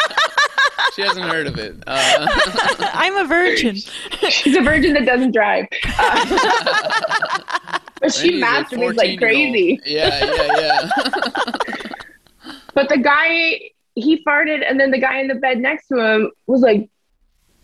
[0.94, 1.76] She hasn't heard of it.
[1.86, 2.26] Uh,
[2.92, 3.76] I'm a virgin.
[4.28, 5.66] She's a virgin that doesn't drive.
[5.98, 9.80] Uh, but she Randy's a masturbates like crazy.
[9.86, 10.90] Yeah, yeah, yeah.
[12.74, 13.60] But the guy,
[13.94, 16.90] he farted, and then the guy in the bed next to him was like,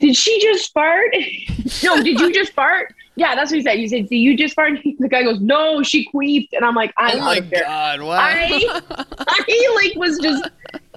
[0.00, 1.14] Did she just fart?
[1.82, 2.94] no, did you just fart?
[3.18, 3.76] Yeah, that's what he said.
[3.78, 4.78] He said, Did you just fart?
[4.98, 6.50] The guy goes, No, she queefed.
[6.52, 8.00] And I'm like, I'm oh my god!
[8.00, 8.12] Wow.
[8.12, 8.80] I,
[9.18, 10.48] I like was just,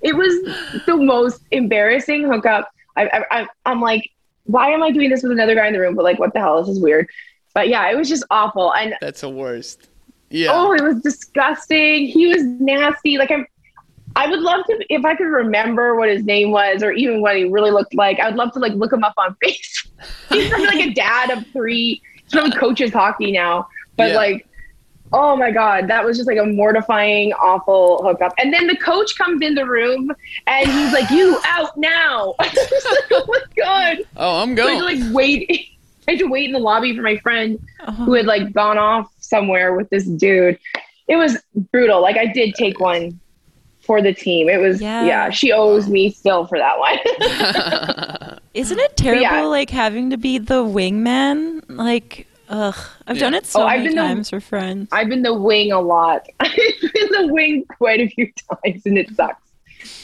[0.03, 2.69] it was the most embarrassing hookup.
[2.95, 4.11] I, I, I, I'm like,
[4.43, 5.95] why am I doing this with another guy in the room?
[5.95, 6.61] But like, what the hell?
[6.61, 7.07] This is weird.
[7.55, 8.73] But yeah, it was just awful.
[8.73, 9.89] And That's the worst.
[10.29, 10.49] Yeah.
[10.51, 12.05] oh, it was disgusting.
[12.05, 13.17] He was nasty.
[13.17, 13.47] Like I'm,
[14.15, 17.35] I would love to if I could remember what his name was or even what
[17.35, 18.19] he really looked like.
[18.19, 19.89] I would love to like look him up on Facebook.
[20.29, 22.01] He's probably like a dad of three.
[22.31, 23.67] Probably coaches hockey now.
[23.97, 24.17] But Yeah.
[24.17, 24.47] like,
[25.13, 28.33] oh my god, that was just like a mortifying, awful hookup.
[28.37, 30.11] And then the coach comes in the room
[30.47, 32.53] and he's like, "You out now!" Like,
[33.11, 34.75] "Oh my god!" oh, I'm So I going.
[34.75, 35.67] had to like wait.
[36.07, 37.91] I had to wait in the lobby for my friend Oh.
[37.91, 40.57] who had like gone off somewhere with this dude.
[41.07, 41.37] It was
[41.71, 42.01] brutal.
[42.01, 43.19] Like I did take one
[43.81, 44.47] for the team.
[44.49, 45.05] It was Yeah.
[45.05, 45.29] yeah.
[45.29, 48.39] she owes me still for that one.
[48.53, 49.41] Isn't it terrible, yeah.
[49.43, 51.63] like having to be the wingman?
[51.69, 52.75] Like, ugh,
[53.07, 54.89] I've done it so Oh, I've many been the- times for friends.
[54.91, 56.27] I've been the wing a lot.
[56.39, 58.31] I've been the wing quite a few
[58.63, 59.41] times and it sucks.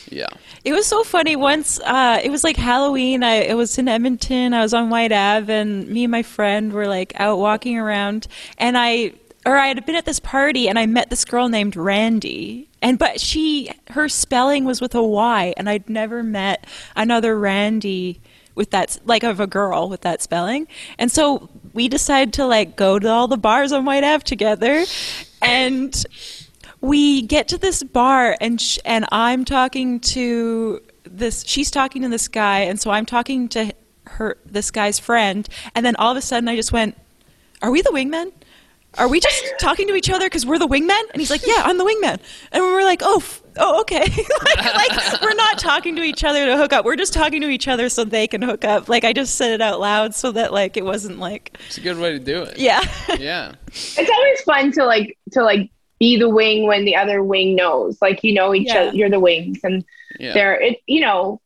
[0.09, 0.27] yeah.
[0.63, 1.35] It was so funny.
[1.35, 3.23] Once uh, it was like Halloween.
[3.23, 4.53] I it was in Edmonton.
[4.53, 8.27] I was on Whyte Ave, and me and my friend were like out walking around,
[8.57, 9.13] and I
[9.47, 12.99] or I had been at this party, and I met this girl named Randy, and
[12.99, 18.19] but she her spelling was with a Y, and I'd never met another Randy
[18.55, 20.67] with that like of a girl with that spelling,
[20.99, 24.83] and so we decided to like go to all the bars on Whyte Ave together,
[25.41, 26.05] and
[26.81, 32.09] we get to this bar and sh- and I'm talking to this she's talking to
[32.09, 32.59] this guy.
[32.59, 33.73] And so I'm talking to
[34.05, 35.47] her this guy's friend.
[35.75, 36.97] And then all of a sudden I just went
[37.61, 38.31] are we the wingmen
[38.97, 41.61] are we just talking to each other because we're the wingmen and he's like yeah
[41.65, 42.19] I'm the wingman
[42.51, 44.01] and we were like oh f- oh okay
[44.45, 47.49] like, like we're not talking to each other to hook up we're just talking to
[47.49, 50.31] each other so they can hook up like I just said it out loud so
[50.33, 52.57] that like it wasn't like It's a good way to do it.
[52.59, 52.81] yeah
[53.19, 53.53] Yeah.
[53.67, 57.99] It's always fun to like to like be the wing when the other wing knows.
[58.01, 58.81] Like you know each Yeah.
[58.83, 59.83] other you're the wings and
[60.19, 60.33] Yeah.
[60.33, 61.41] they're it you know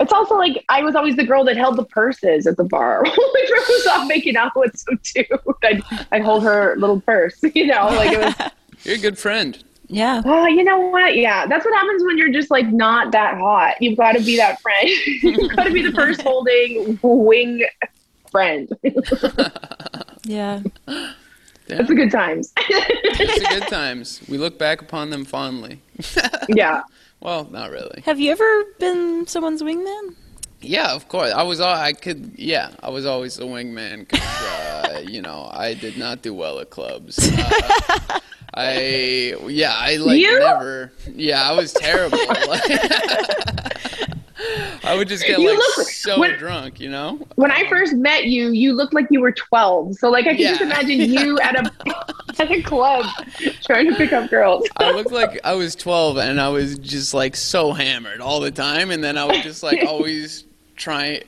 [0.00, 3.02] it's also like I was always the girl that held the purses at the bar.
[3.02, 5.26] When my friend was off making out with some dude,
[5.62, 8.50] I'd, I'd hold her little purse, you know, like it was
[8.84, 9.62] You're a good friend.
[9.88, 11.16] yeah Oh, you know what?
[11.16, 13.80] Yeah, that's what happens when you're just like not that hot.
[13.80, 14.88] You've got to be that friend.
[15.22, 17.64] You've got to be the purse holding wing
[18.30, 18.68] friend.
[20.24, 20.62] yeah
[21.66, 21.78] Yeah.
[21.78, 22.52] That's a good times.
[22.58, 24.20] It's a good times.
[24.28, 25.80] We look back upon them fondly.
[26.50, 26.82] yeah.
[27.24, 28.02] Well, not really.
[28.04, 30.14] have you ever been someone's wingman
[30.60, 31.32] Yeah, of course.
[31.32, 31.60] I was.
[31.60, 32.32] I could.
[32.36, 36.60] Yeah, I was always the wingman because uh, you know I did not do well
[36.60, 37.18] at clubs.
[37.18, 38.20] Uh,
[38.54, 40.38] I yeah I like You?
[40.38, 40.92] never.
[41.12, 42.18] Yeah, I was terrible.
[44.84, 47.18] I would just get You like look- so when- drunk, you know.
[47.36, 49.96] When I first met you, you looked like you were 12.
[49.96, 50.66] So like I can just Yeah.
[50.66, 51.70] imagine you at a
[52.38, 53.06] at a club
[53.64, 54.66] trying to pick up girls.
[54.76, 58.50] I looked like I was 12 and I was just like so hammered all the
[58.50, 58.90] time.
[58.90, 60.44] And then I would just like always
[60.76, 61.22] try,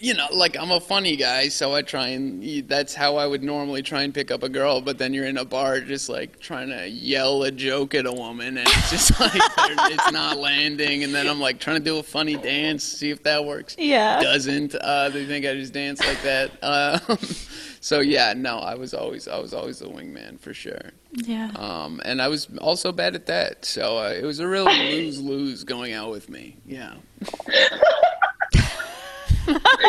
[0.00, 1.48] you know, like I'm a funny guy.
[1.48, 4.80] So I try and that's how I would normally try and pick up a girl.
[4.80, 8.12] But then you're in a bar just like trying to yell a joke at a
[8.12, 11.04] woman and it's just like it's not landing.
[11.04, 13.76] And then I'm like trying to do a funny dance, see if that works.
[13.78, 14.74] yeah Doesn't.
[14.74, 16.50] Uh, they think I just dance like that.
[16.62, 16.98] Uh,
[17.80, 20.90] so yeah, no, I was always I was always the wingman for sure.
[21.12, 24.64] yeah Um, and I was also bad at that, so uh, it was a real
[24.90, 26.56] lose lose going out with me.
[26.66, 26.94] Yeah,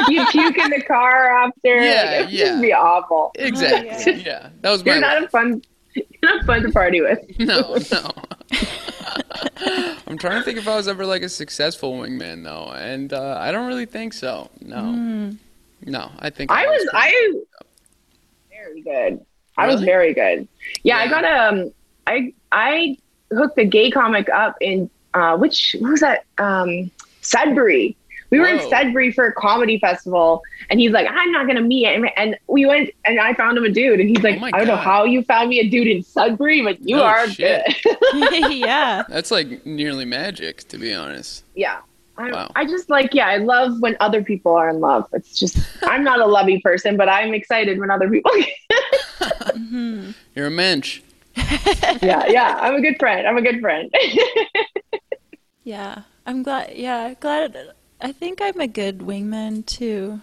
[0.09, 1.75] You puke in the car after.
[1.75, 2.45] Yeah, like, it would yeah.
[2.45, 3.31] just be awful.
[3.35, 4.23] exactly.
[4.23, 4.49] yeah.
[4.61, 4.93] that was my.
[4.93, 5.61] You're not a fun
[5.93, 7.19] you're not fun to party with.
[7.39, 8.11] no, no.
[10.07, 13.37] I'm trying to think if I was ever like a successful wingman though, and uh,
[13.39, 14.49] I don't really think so.
[14.61, 15.33] No,
[15.85, 16.11] no.
[16.19, 17.33] I think I was pretty- I
[18.49, 19.25] very good.
[19.57, 20.47] I was very good.
[20.83, 21.09] Yeah, I Yeah.
[21.09, 21.71] got um
[22.07, 22.97] I I
[23.31, 26.25] hooked a gay comic up in uh which what was that?
[26.37, 26.89] Um
[27.21, 27.95] Sudbury.
[28.31, 28.69] We were in Whoa.
[28.69, 32.65] Sudbury for a comedy festival, and he's like, "I'm not gonna meet him." And we
[32.65, 35.03] went, and I found him a dude, and he's like, Oh "I don't know how
[35.03, 37.63] you found me a dude in Sudbury, but you No are shit.
[37.83, 37.97] good."
[38.51, 39.03] yeah.
[39.09, 41.43] That's like nearly magic, to be honest.
[41.55, 41.79] yeah.
[42.17, 42.51] I, Wow.
[42.55, 45.07] I just like, yeah, I love when other people are in love.
[45.13, 48.31] It's just, I'm not a lovey person, but I'm excited when other people.
[49.53, 51.01] hmm You're a mensch.
[52.01, 53.25] yeah, yeah, I'm a good friend.
[53.25, 53.89] I'm a good friend.
[55.63, 56.03] Yeah.
[56.25, 56.73] I'm glad.
[56.75, 57.55] Yeah, glad.
[58.01, 60.21] I think I'm a good wingman too.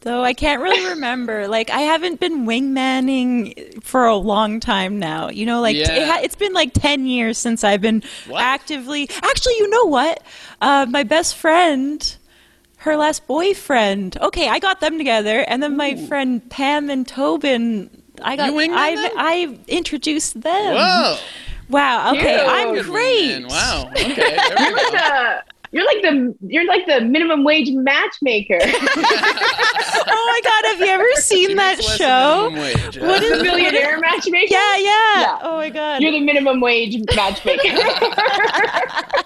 [0.00, 1.48] Though I can't really remember.
[1.48, 5.30] Like I haven't been wingmanning for a long time now.
[5.30, 5.92] You know, like Yeah.
[5.94, 8.42] it ha- it's been like ten years since I've been What?
[8.42, 9.08] actively.
[9.22, 10.22] Actually, you know what?
[10.60, 12.16] Uh, my best friend,
[12.78, 14.18] her last boyfriend.
[14.20, 18.02] Okay, I got them together, and then my friend Pam and Tobin.
[18.22, 18.50] I got.
[18.52, 19.10] I?
[19.16, 20.74] I introduced them.
[20.74, 21.16] Whoa.
[21.70, 22.10] Wow.
[22.12, 22.46] Okay, Cute.
[22.46, 23.46] I'm Good great.
[23.48, 23.90] Wow.
[23.96, 25.38] Okay.
[25.74, 28.58] There we You're like the, you're like the, you're like the minimum wage matchmaker.
[28.62, 28.80] oh
[30.06, 32.50] my god, have you ever seen She that show?
[32.52, 33.06] wage, huh?
[33.06, 34.46] What is Millionaire matchmaker.
[34.50, 35.38] Yeah, yeah, Yeah.
[35.42, 36.02] Oh my god.
[36.02, 37.62] You're the minimum wage matchmaker.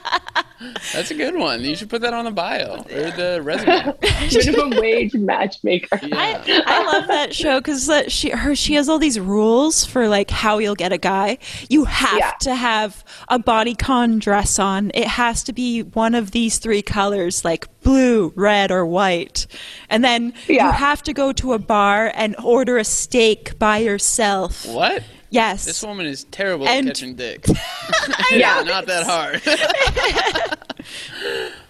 [0.93, 1.63] That's a good one.
[1.63, 3.95] You should put that on the bio or the resume.
[4.33, 6.01] minimum wage matchmaker.
[6.09, 6.43] Yeah.
[6.47, 10.09] I, I love that show because uh, she her she has all these rules for
[10.09, 11.39] like how you'll get a guy.
[11.69, 12.33] You have Yeah.
[12.43, 14.91] to have a bodycon dress on.
[14.95, 19.47] It has to be one of these three colors, like blue, red, or white.
[19.89, 24.67] And then you have to go to a bar and order a steak by yourself.
[24.67, 25.03] What?
[25.31, 25.65] Yes.
[25.65, 27.45] This woman is terrible And- at catching dick.
[28.33, 28.63] Yeah.
[28.67, 29.43] Not that hard.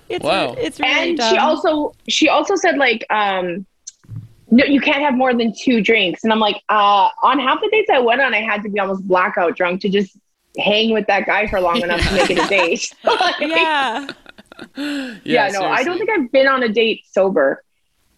[0.09, 0.54] it's, Wow.
[0.59, 1.32] It's really and dumb.
[1.34, 3.66] she also she also said like um
[4.50, 7.68] no you can't have more than two drinks and i'm like uh on half the
[7.70, 10.16] dates i went on i had to be almost blackout drunk to just
[10.59, 14.06] hang with that guy for long enough to make it a date Like, yeah.
[15.24, 17.62] yeah, no i don't think i've been on a date sober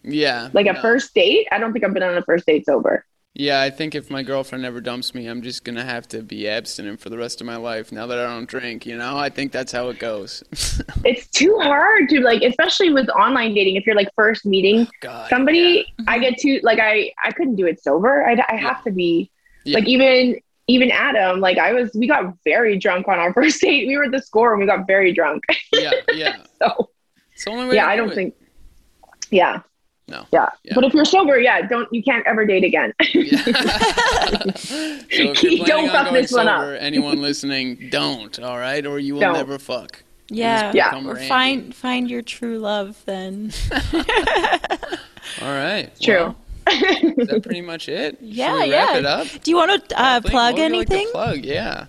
[0.04, 0.50] Yeah.
[0.52, 3.62] like a first date i don't think i've been on a first date sober Yeah,
[3.62, 6.98] I think if my girlfriend ever dumps me, I'm just gonna have to be abstinent
[7.00, 7.92] for the rest of my life.
[7.92, 10.42] Now that I don't drink, you know, I think that's how it goes.
[11.04, 14.90] it's too hard to like especially with online dating if you're like first meeting oh,
[15.00, 15.30] God.
[15.30, 18.90] somebody i get to like i i couldn't do it sober i, I have to
[18.90, 19.30] be
[19.64, 19.78] Yeah.
[19.78, 23.86] like even even adam like i was we got very drunk on our first date
[23.86, 26.00] we were at the score and we got very drunk Yeah, yeah.
[26.12, 26.36] yeah.
[26.60, 26.90] so
[27.32, 27.76] It's the only way.
[27.76, 28.14] yeah i do don't it.
[28.16, 28.34] think
[29.30, 29.62] yeah
[30.10, 30.26] No.
[30.32, 30.48] yeah.
[30.64, 30.74] Yeah.
[30.74, 33.42] but if you're sober yeah don't you can't ever date again Yeah.
[34.56, 36.60] so if you're Don't planning on fuck going this one up.
[36.60, 38.38] sober, anyone listening, don't.
[38.40, 39.34] All right, or you will Don't.
[39.34, 40.02] never fuck.
[40.28, 40.72] Yeah.
[40.74, 40.94] Yeah.
[40.96, 41.28] Or Randy.
[41.28, 43.52] find find your true love then.
[43.92, 45.90] All right.
[46.00, 46.34] True.
[46.66, 46.76] Well,
[47.18, 48.18] is that pretty much it?
[48.20, 48.96] Yeah, we wrap yeah.
[48.98, 49.26] it up?
[49.42, 51.08] Do you want to uh, plug what would you like to anything?
[51.12, 51.86] plug, yeah.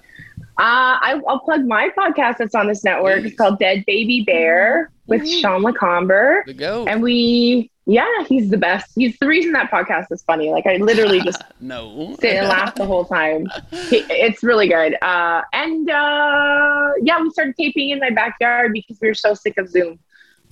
[0.61, 3.21] Uh, I, I'll plug my podcast that's on this network.
[3.21, 3.27] Please.
[3.29, 5.41] It's called Dead Baby Bear with Mhm.
[5.41, 6.43] Sean LaComber.
[6.87, 8.91] And we, yeah, he's the best.
[8.95, 10.51] He's the reason that podcast is funny.
[10.51, 12.15] Like, I literally just no.
[12.21, 13.47] sit and laugh the whole time.
[13.89, 14.95] He- It's really good.
[15.01, 19.57] Uh, and uh, yeah, we started taping in my backyard because we were so sick
[19.57, 19.97] of Zoom.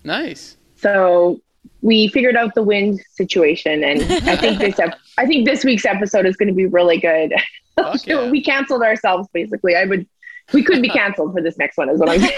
[0.03, 0.57] nice.
[0.75, 1.39] So
[1.81, 5.85] we figured out the wind situation, and I think this ep- I think this week's
[5.85, 7.33] episode is going to be really good.
[7.83, 8.29] Fuck yeah.
[8.29, 9.75] we canceled ourselves basically.
[9.75, 10.07] I would.
[10.51, 12.33] We could be canceled for this next one, is what I'm saying.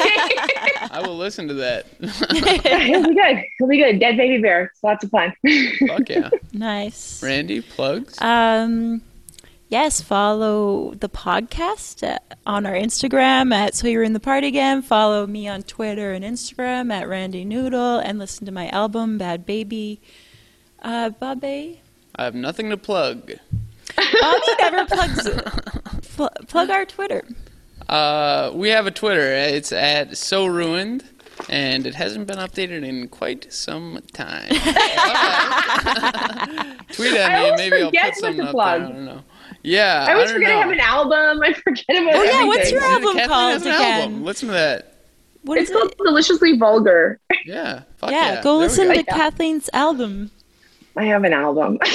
[0.91, 1.85] I will listen to that.
[2.01, 3.43] It'll be good.
[3.59, 3.99] It'll be good.
[3.99, 4.65] Dead baby bear.
[4.65, 5.33] It's lots of fun.
[5.87, 6.29] Fuck yeah.
[6.51, 7.23] nice.
[7.23, 8.21] Randy, plugs?
[8.21, 9.01] Um,
[9.69, 14.81] yes, follow the podcast uh, on our Instagram at So You're in the Party Again.
[14.81, 19.45] Follow me on Twitter and Instagram at Randy Noodle, and listen to my album Bad
[19.45, 20.01] Baby.
[20.81, 21.81] Uh, Bobby.
[22.15, 23.33] I have nothing to plug.
[24.19, 25.29] Bobby never plugs.
[26.15, 27.23] Pl- plug our Twitter.
[27.89, 29.33] Uh, we have a Twitter.
[29.33, 31.03] It's at So Ruined,
[31.49, 34.49] and it hasn't been updated in quite some time.
[36.93, 38.81] Tweet at I me, maybe I'll put what something up plug.
[38.81, 38.89] there.
[38.89, 39.23] I don't know.
[39.63, 40.57] Yeah, I always don't forget know.
[40.57, 41.41] I have an album.
[41.43, 42.15] I forget about it.
[42.15, 42.47] Oh, yeah, everything.
[42.47, 44.01] what's your album Kathleen called has an again?
[44.01, 44.23] album.
[44.23, 44.87] Listen to that.
[45.43, 45.97] What is It's called it?
[45.97, 47.19] Deliciously Vulgar.
[47.45, 47.83] Yeah.
[47.97, 48.41] Fuck Yeah, yeah.
[48.43, 49.07] go There listen to Like.
[49.07, 50.31] Kathleen's album.
[50.97, 51.77] I have an album.
[51.85, 51.93] so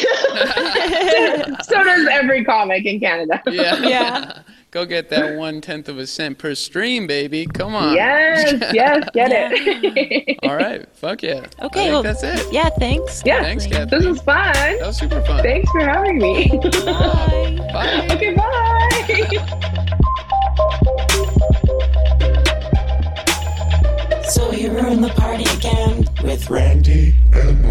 [1.84, 3.42] does every comic in Canada.
[3.46, 3.76] Yeah.
[3.86, 4.42] Yeah.
[4.72, 7.46] Go get that one tenth of a cent per stream, baby.
[7.46, 7.94] Come on.
[7.94, 10.38] Yes, yes, get it.
[10.42, 10.86] All right.
[10.96, 11.46] Fuck yeah.
[11.58, 12.52] I Okay, think well, that's it.
[12.52, 13.22] Yeah, thanks.
[13.24, 13.40] Yeah.
[13.40, 13.84] Thanks, Kathleen.
[13.88, 14.00] Kathleen.
[14.00, 14.52] this was fun.
[14.52, 15.42] That was super fun.
[15.42, 16.48] Thanks for having me.
[16.58, 17.56] Bye.
[17.72, 18.08] Bye.
[18.10, 19.86] okay, bye.
[24.28, 27.64] So you're in the party again with Randy and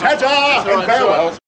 [0.00, 0.06] Mo.
[0.06, 1.36] Ta-ta and farewell.